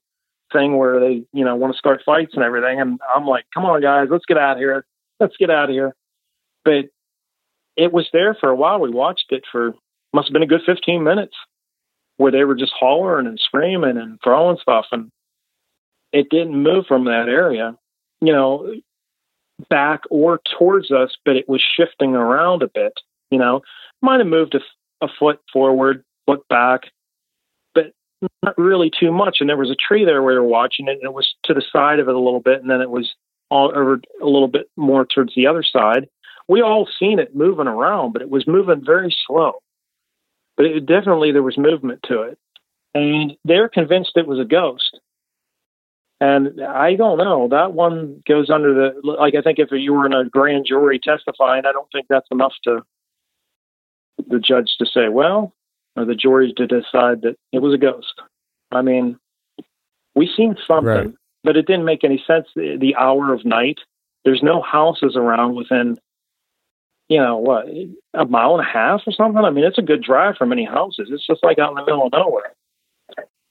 [0.52, 2.82] thing where they, you know, want to start fights and everything.
[2.82, 4.86] And I'm like, come on, guys, let's get out of here.
[5.20, 5.96] Let's get out of here.
[6.66, 6.86] But
[7.78, 8.80] it was there for a while.
[8.80, 9.74] We watched it for,
[10.14, 11.36] must have been a good 15 minutes
[12.18, 14.86] where they were just hollering and screaming and throwing stuff.
[14.92, 15.10] And
[16.12, 17.78] it didn't move from that area
[18.22, 18.74] you know,
[19.70, 22.94] back or towards us, but it was shifting around a bit.
[23.30, 23.62] You know,
[24.02, 26.82] might have moved a, a foot forward, foot back,
[27.74, 27.94] but
[28.44, 29.38] not really too much.
[29.40, 31.64] And there was a tree there we were watching it, and it was to the
[31.72, 33.14] side of it a little bit, and then it was
[33.50, 36.08] all over a little bit more towards the other side.
[36.48, 39.54] We all seen it moving around, but it was moving very slow.
[40.58, 42.38] But it definitely there was movement to it,
[42.94, 45.00] and they're convinced it was a ghost.
[46.22, 47.48] And I don't know.
[47.50, 49.34] That one goes under the like.
[49.34, 52.54] I think if you were in a grand jury testifying, I don't think that's enough
[52.66, 52.84] to
[54.28, 55.52] the judge to say, well,
[55.96, 58.22] or the jury to decide that it was a ghost.
[58.72, 59.18] I mean,
[60.14, 61.14] we seen something, right.
[61.44, 62.46] but it didn't make any sense.
[62.56, 63.80] The, the hour of night.
[64.24, 65.98] There's no houses around within,
[67.10, 67.66] you know, what
[68.14, 69.44] a mile and a half or something.
[69.44, 71.10] I mean, it's a good drive from any houses.
[71.12, 72.54] It's just like out in the middle of nowhere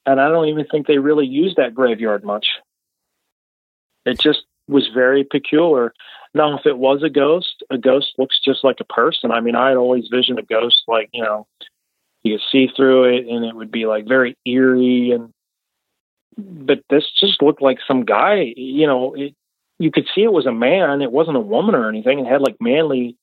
[0.06, 2.47] and I don't even think they really used that graveyard much.
[4.05, 5.93] It just was very peculiar.
[6.32, 9.32] Now, if it was a ghost, a ghost looks just like a person.
[9.32, 11.47] I mean, I had always visioned a ghost like you know,
[12.22, 15.31] you could see through it, and it would be like very eerie and.
[16.39, 18.55] But this just looked like some guy.
[18.56, 19.35] You know, it,
[19.78, 21.02] you could see it was a man.
[21.02, 22.20] It wasn't a woman or anything.
[22.20, 23.16] It had like manly,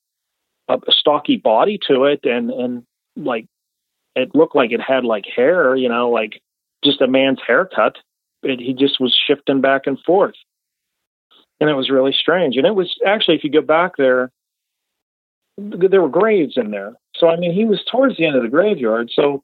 [0.68, 2.82] a, stocky body to it, and and
[3.16, 3.46] like
[4.14, 5.74] it looked like it had like hair.
[5.74, 6.40] You know, like
[6.84, 7.96] just a man's haircut.
[8.42, 10.36] It, he just was shifting back and forth.
[11.60, 12.56] And it was really strange.
[12.56, 14.30] And it was actually, if you go back there,
[15.56, 16.92] there were graves in there.
[17.16, 19.10] So, I mean, he was towards the end of the graveyard.
[19.12, 19.42] So,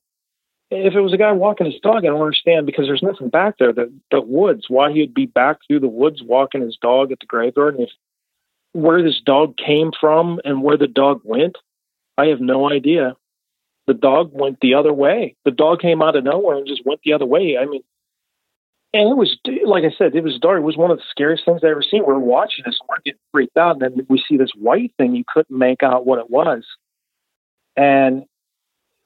[0.71, 3.59] if it was a guy walking his dog, I don't understand because there's nothing back
[3.59, 4.65] there that the woods.
[4.69, 7.91] Why he'd be back through the woods walking his dog at the graveyard, and if
[8.73, 11.57] where this dog came from and where the dog went,
[12.19, 13.17] I have no idea
[13.87, 15.37] the dog went the other way.
[15.45, 17.57] The dog came out of nowhere and just went the other way.
[17.61, 17.83] I mean,
[18.93, 19.37] and it was
[19.67, 20.59] like I said, it was dark.
[20.59, 22.05] It was one of the scariest things I ever seen.
[22.07, 24.93] We are watching this, and we're getting freaked out, and then we see this white
[24.97, 25.17] thing.
[25.17, 26.65] You couldn't make out what it was,
[27.77, 28.25] and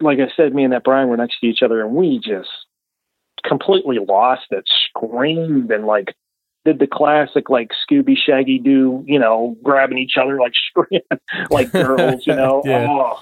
[0.00, 2.50] like I said, me and that Brian were next to each other, and we just
[3.44, 4.68] completely lost it.
[4.90, 6.14] Screamed and like
[6.64, 10.52] did the classic like Scooby Shaggy do, you know, grabbing each other like
[11.50, 12.62] like girls, you know.
[12.66, 12.86] yeah.
[12.88, 13.20] Oh,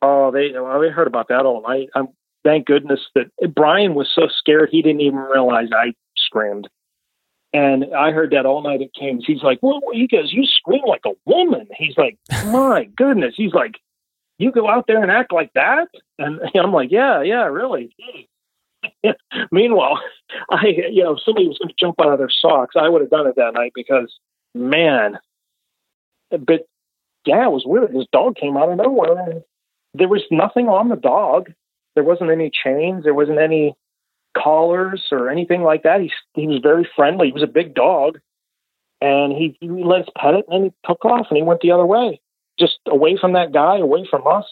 [0.00, 1.88] Oh, they well, we heard about that all night.
[1.94, 2.08] I'm
[2.44, 6.68] thank goodness that Brian was so scared he didn't even realize I screamed.
[7.52, 9.24] And I heard that all night at King's.
[9.26, 11.66] He's like, well, he goes, you scream like a woman.
[11.76, 13.34] He's like, my goodness.
[13.36, 13.76] He's like,
[14.38, 15.88] you go out there and act like that?
[16.18, 17.94] And I'm like, yeah, yeah, really.
[19.50, 20.00] Meanwhile,
[20.50, 23.00] I, you know, if somebody was going to jump out of their socks, I would
[23.00, 24.14] have done it that night because,
[24.54, 25.18] man,
[26.30, 26.66] but
[27.26, 27.92] yeah, it was weird.
[27.92, 29.18] This dog came out of nowhere.
[29.30, 29.42] And
[29.98, 31.52] there was nothing on the dog.
[31.94, 33.04] There wasn't any chains.
[33.04, 33.74] There wasn't any
[34.36, 36.00] collars or anything like that.
[36.00, 37.26] He he was very friendly.
[37.26, 38.18] He was a big dog,
[39.00, 41.60] and he, he let us pet it, and then he took off and he went
[41.60, 42.20] the other way,
[42.58, 44.46] just away from that guy, away from us,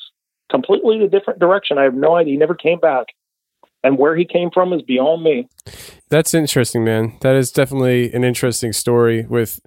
[0.50, 1.78] completely a different direction.
[1.78, 2.32] I have no idea.
[2.32, 3.06] He never came back,
[3.86, 5.48] and where he came from is beyond me.
[6.08, 7.16] That's interesting, man.
[7.20, 9.60] That is definitely an interesting story with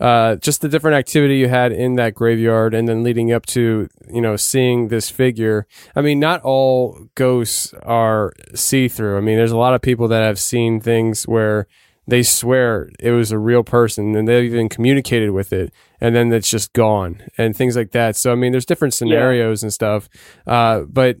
[0.00, 3.88] uh, just the different activity you had in that graveyard and then leading up to,
[4.10, 5.66] you know, seeing this figure.
[5.94, 9.18] I mean, not all ghosts are see through.
[9.18, 11.66] I mean, there's a lot of people that have seen things where
[12.08, 16.32] they swear it was a real person and they've even communicated with it and then
[16.32, 18.16] it's just gone and things like that.
[18.16, 20.08] So, I mean, there's different scenarios and stuff.
[20.46, 21.16] Uh, but,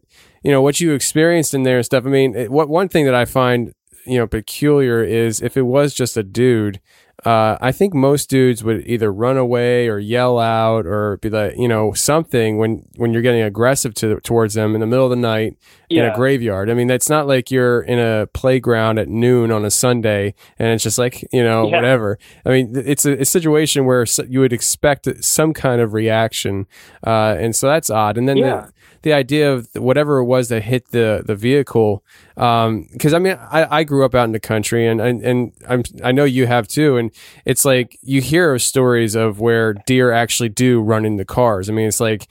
[0.46, 2.06] you know, what you experienced in there and stuff.
[2.06, 3.72] I mean, it, what one thing that I find
[4.06, 6.80] you know peculiar is if it was just a dude
[7.24, 11.54] uh, I think most dudes would either run away or yell out or be like,
[11.56, 15.10] you know, something when when you're getting aggressive to towards them in the middle of
[15.10, 15.56] the night
[15.88, 16.68] in a graveyard.
[16.70, 20.68] I mean, it's not like you're in a playground at noon on a Sunday and
[20.74, 21.76] it's just like, you know, Yeah.
[21.76, 22.18] whatever.
[22.44, 26.66] I mean, it's a, a situation where you would expect some kind of reaction,
[27.04, 28.18] uh, and so that's odd.
[28.18, 28.66] And then Yeah.
[28.66, 32.02] the the idea of whatever it was that hit the the vehicle
[32.34, 35.82] because I mean I, I grew up out in the country and and, and I'm,
[36.02, 37.10] I know you have too and
[37.44, 41.68] it's like you hear of stories of where deer actually do run into cars.
[41.70, 42.28] I mean it's like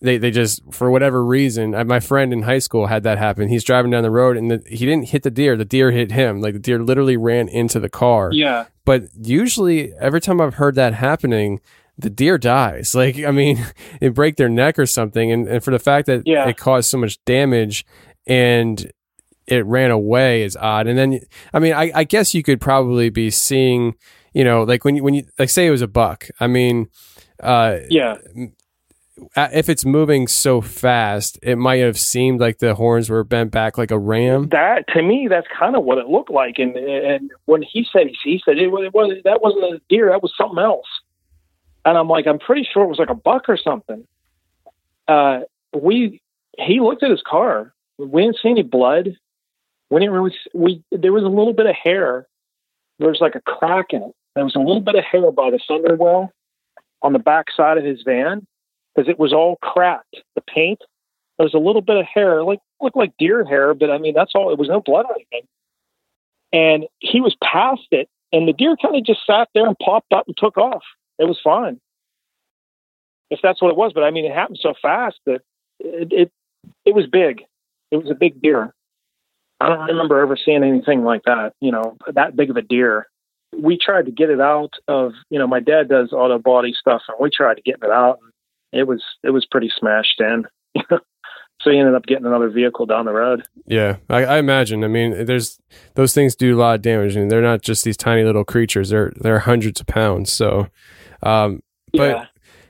[0.00, 3.48] they, they just for whatever reason uh, my friend in high school had that happen.
[3.48, 5.56] He's driving down the road and the, he didn't hit the deer.
[5.56, 6.40] The deer hit him.
[6.40, 8.32] Like the deer literally ran into the car.
[8.32, 8.66] Yeah.
[8.84, 11.60] but usually every time I've heard that happening,
[11.98, 12.94] the deer dies.
[13.02, 13.64] Like, I mean,
[14.00, 15.30] they break their neck or something.
[15.32, 16.48] And, and for the fact that Yeah.
[16.48, 17.84] it caused so much damage
[18.26, 18.90] and
[19.46, 20.86] it ran away is odd.
[20.86, 21.20] And then,
[21.52, 23.94] I mean, I, I guess you could probably be seeing,
[24.32, 26.28] you know, like when you, when you, like say it was a buck.
[26.40, 26.88] I mean,
[27.42, 28.16] uh, Yeah.
[29.36, 33.76] if it's moving so fast, it might have seemed like the horns were bent back
[33.76, 34.48] like a ram.
[34.48, 36.54] That to me, that's kind of what it looked like.
[36.58, 40.08] And and when he said he said it was, it was that wasn't a deer,
[40.10, 40.86] that was something else.
[41.84, 44.06] And I'm like, I'm pretty sure it was like a buck or something.
[45.08, 45.40] Uh,
[45.74, 46.20] we
[46.58, 47.72] he looked at his car.
[47.98, 49.16] We didn't see any blood.
[49.90, 50.34] We didn't really.
[50.54, 52.26] We there was a little bit of hair.
[52.98, 54.14] There was like a crack in it.
[54.34, 56.32] There was a little bit of hair by the fender well
[57.02, 58.46] on the back side of his van
[58.94, 60.16] because it was all cracked.
[60.34, 60.80] The paint.
[61.38, 64.14] There was a little bit of hair, like looked like deer hair, but I mean
[64.14, 64.52] that's all.
[64.52, 65.48] It was no blood or anything.
[66.52, 70.12] And he was past it, and the deer kind of just sat there and popped
[70.12, 70.82] up and took off.
[71.22, 71.78] It was fine,
[73.30, 73.92] if that's what it was.
[73.94, 75.42] But I mean, it happened so fast that
[75.78, 76.32] it it,
[76.84, 77.42] it was big.
[77.92, 78.74] It was a big deer.
[79.60, 81.52] I don't remember ever seeing anything like that.
[81.60, 83.06] You know, that big of a deer.
[83.56, 85.12] We tried to get it out of.
[85.30, 88.18] You know, my dad does auto body stuff, and we tried to get it out.
[88.72, 90.46] And it was it was pretty smashed in.
[91.60, 93.42] so he ended up getting another vehicle down the road.
[93.66, 94.82] Yeah, I, I imagine.
[94.84, 95.58] I mean, there's
[95.94, 98.88] those things do a lot of damage, and they're not just these tiny little creatures.
[98.90, 100.32] They're they're hundreds of pounds.
[100.32, 100.68] So,
[101.22, 101.62] um,
[101.92, 102.24] but Yeah.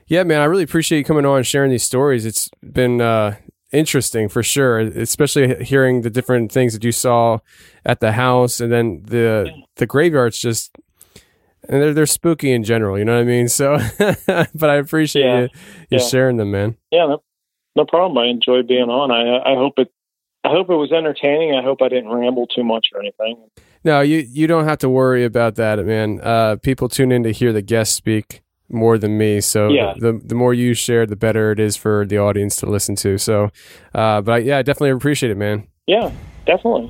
[0.07, 2.25] yeah, man, I really appreciate you coming on and sharing these stories.
[2.25, 3.35] It's been uh,
[3.71, 7.39] interesting for sure, especially hearing the different things that you saw
[7.85, 10.77] at the house, and then the the graveyard's just.
[11.69, 13.47] And they're they're spooky in general, you know what I mean.
[13.47, 13.77] So,
[14.53, 15.39] but I appreciate Yeah.
[15.43, 15.49] you
[15.91, 15.97] you Yeah.
[15.99, 16.75] sharing them, man.
[16.91, 17.23] yeah, no,
[17.75, 18.17] no problem.
[18.17, 19.11] I enjoyed being on.
[19.11, 19.91] I I hope it
[20.43, 21.55] I hope it was entertaining.
[21.55, 23.37] I hope I didn't ramble too much or anything.
[23.83, 26.19] No, you you don't have to worry about that, man.
[26.21, 29.93] Uh, people tune in to hear the guests speak more than me, so Yeah.
[29.97, 33.17] the the more you share, the better it is for the audience to listen to.
[33.17, 33.49] So,
[33.93, 35.67] uh, but I, yeah, I definitely appreciate it, man.
[35.85, 36.11] Yeah,
[36.45, 36.89] definitely.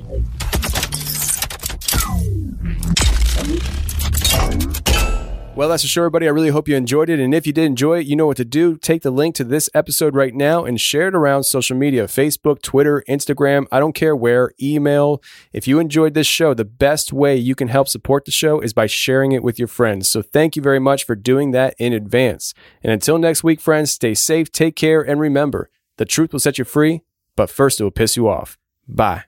[5.56, 6.26] Well, that's a show, everybody.
[6.26, 7.20] I really hope you enjoyed it.
[7.20, 8.76] And if you did enjoy it, you know what to do.
[8.76, 12.60] Take the link to this episode right now and share it around social media Facebook,
[12.60, 13.66] Twitter, Instagram.
[13.70, 15.22] I don't care where, email.
[15.52, 18.72] If you enjoyed this show, the best way you can help support the show is
[18.72, 20.08] by sharing it with your friends.
[20.08, 22.52] So thank you very much for doing that in advance.
[22.82, 26.58] And until next week, friends, stay safe, take care, and remember the truth will set
[26.58, 27.02] you free,
[27.36, 28.58] but first it will piss you off.
[28.88, 29.24] Bye.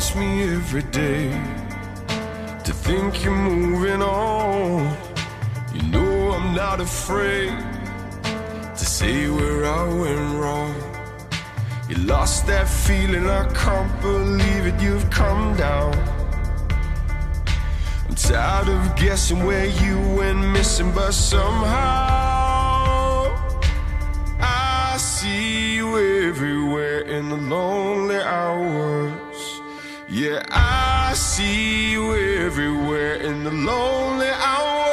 [0.00, 1.30] Haunts me every day
[2.64, 4.96] to think you're moving on.
[5.74, 7.52] You know I'm not afraid
[8.78, 10.74] to say where I went wrong.
[11.88, 15.92] You lost that feeling, I can't believe it, you've come down.
[18.08, 21.76] I'm tired of guessing where you went missing, but somehow
[24.40, 25.88] I see you
[26.28, 29.29] everywhere in the lonely hours.
[30.12, 34.89] Yeah, I see you everywhere in the lonely hours.